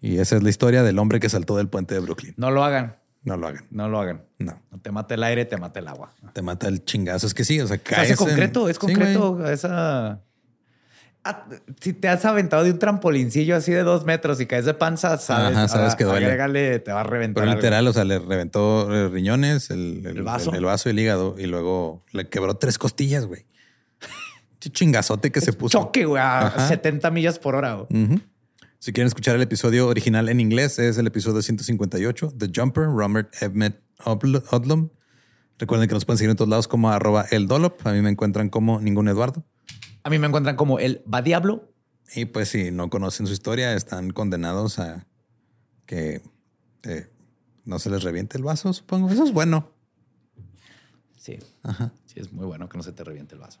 Y 0.00 0.18
esa 0.18 0.36
es 0.36 0.42
la 0.42 0.50
historia 0.50 0.82
del 0.82 0.98
hombre 0.98 1.20
que 1.20 1.28
saltó 1.28 1.56
del 1.56 1.68
puente 1.68 1.94
de 1.94 2.00
Brooklyn. 2.00 2.34
No 2.36 2.50
lo 2.50 2.64
hagan. 2.64 2.96
No 3.22 3.36
lo 3.36 3.46
hagan. 3.46 3.66
No 3.70 3.88
lo 3.88 4.00
hagan. 4.00 4.24
No. 4.38 4.60
No 4.72 4.80
te 4.80 4.90
mate 4.90 5.14
el 5.14 5.22
aire, 5.22 5.44
te 5.44 5.56
mate 5.56 5.78
el 5.78 5.86
agua. 5.86 6.12
Te 6.32 6.42
mata 6.42 6.66
el 6.66 6.84
chingazo. 6.84 7.26
Es 7.28 7.34
que 7.34 7.44
sí, 7.44 7.60
o 7.60 7.66
sea, 7.68 7.76
O 7.76 7.78
sea, 7.78 7.96
caes 7.96 8.10
es 8.10 8.20
en- 8.20 8.26
concreto, 8.26 8.68
es 8.68 8.76
Sí, 8.76 8.80
concreto 8.80 9.48
esa. 9.48 10.20
Ah, 11.24 11.46
si 11.80 11.92
te 11.92 12.08
has 12.08 12.24
aventado 12.24 12.64
de 12.64 12.72
un 12.72 12.80
trampolincillo 12.80 13.54
así 13.54 13.70
de 13.70 13.84
dos 13.84 14.04
metros 14.04 14.40
y 14.40 14.46
caes 14.46 14.64
de 14.64 14.74
panza, 14.74 15.16
sabes, 15.18 15.56
Ajá, 15.56 15.68
sabes 15.68 15.92
ah, 15.92 15.96
que 15.96 16.02
duele. 16.02 16.26
agrégale, 16.26 16.80
te 16.80 16.90
va 16.92 17.02
a 17.02 17.04
reventar. 17.04 17.42
Pero 17.42 17.52
algo. 17.52 17.60
literal, 17.62 17.86
o 17.86 17.92
sea, 17.92 18.02
le 18.04 18.18
reventó 18.18 18.92
eh, 18.92 19.08
riñones, 19.08 19.70
el, 19.70 20.02
El 20.04 20.22
vaso. 20.24 20.50
el, 20.50 20.56
el 20.56 20.64
vaso 20.64 20.88
y 20.88 20.90
el 20.92 20.98
hígado 20.98 21.36
y 21.38 21.46
luego 21.46 22.04
le 22.10 22.28
quebró 22.28 22.56
tres 22.56 22.76
costillas, 22.76 23.26
güey. 23.26 23.46
Chingazote 24.70 25.30
que 25.32 25.40
se 25.40 25.52
puso. 25.52 25.78
Choque, 25.78 26.04
güey, 26.04 26.20
a 26.22 26.46
Ajá. 26.46 26.68
70 26.68 27.10
millas 27.10 27.38
por 27.38 27.54
hora. 27.54 27.82
Ujú. 27.82 28.20
Si 28.78 28.92
quieren 28.92 29.06
escuchar 29.06 29.36
el 29.36 29.42
episodio 29.42 29.86
original 29.88 30.28
en 30.28 30.40
inglés, 30.40 30.78
es 30.78 30.98
el 30.98 31.06
episodio 31.06 31.40
158, 31.42 32.34
The 32.36 32.50
Jumper, 32.54 32.84
Robert 32.84 33.32
Odl- 34.04 34.42
Odlum. 34.50 34.88
Recuerden 35.58 35.88
que 35.88 35.94
nos 35.94 36.04
pueden 36.04 36.18
seguir 36.18 36.30
en 36.30 36.36
todos 36.36 36.48
lados 36.48 36.66
como 36.66 36.90
arroba 36.90 37.26
el 37.30 37.46
Dolop. 37.46 37.86
A 37.86 37.92
mí 37.92 38.00
me 38.02 38.10
encuentran 38.10 38.48
como 38.48 38.80
ningún 38.80 39.06
Eduardo. 39.08 39.44
A 40.02 40.10
mí 40.10 40.18
me 40.18 40.26
encuentran 40.26 40.56
como 40.56 40.80
el 40.80 41.04
va 41.12 41.22
diablo. 41.22 41.72
Y 42.16 42.24
pues 42.24 42.48
si 42.48 42.72
no 42.72 42.90
conocen 42.90 43.26
su 43.28 43.32
historia, 43.32 43.74
están 43.74 44.10
condenados 44.10 44.80
a 44.80 45.06
que 45.86 46.20
eh, 46.82 47.08
no 47.64 47.78
se 47.78 47.88
les 47.90 48.02
reviente 48.02 48.36
el 48.36 48.42
vaso, 48.42 48.72
supongo. 48.72 49.08
Eso 49.10 49.22
es 49.24 49.32
bueno. 49.32 49.70
Sí. 51.16 51.38
Ajá. 51.62 51.92
Sí, 52.06 52.18
es 52.18 52.32
muy 52.32 52.46
bueno 52.46 52.68
que 52.68 52.76
no 52.76 52.82
se 52.82 52.92
te 52.92 53.04
reviente 53.04 53.34
el 53.36 53.40
vaso. 53.40 53.60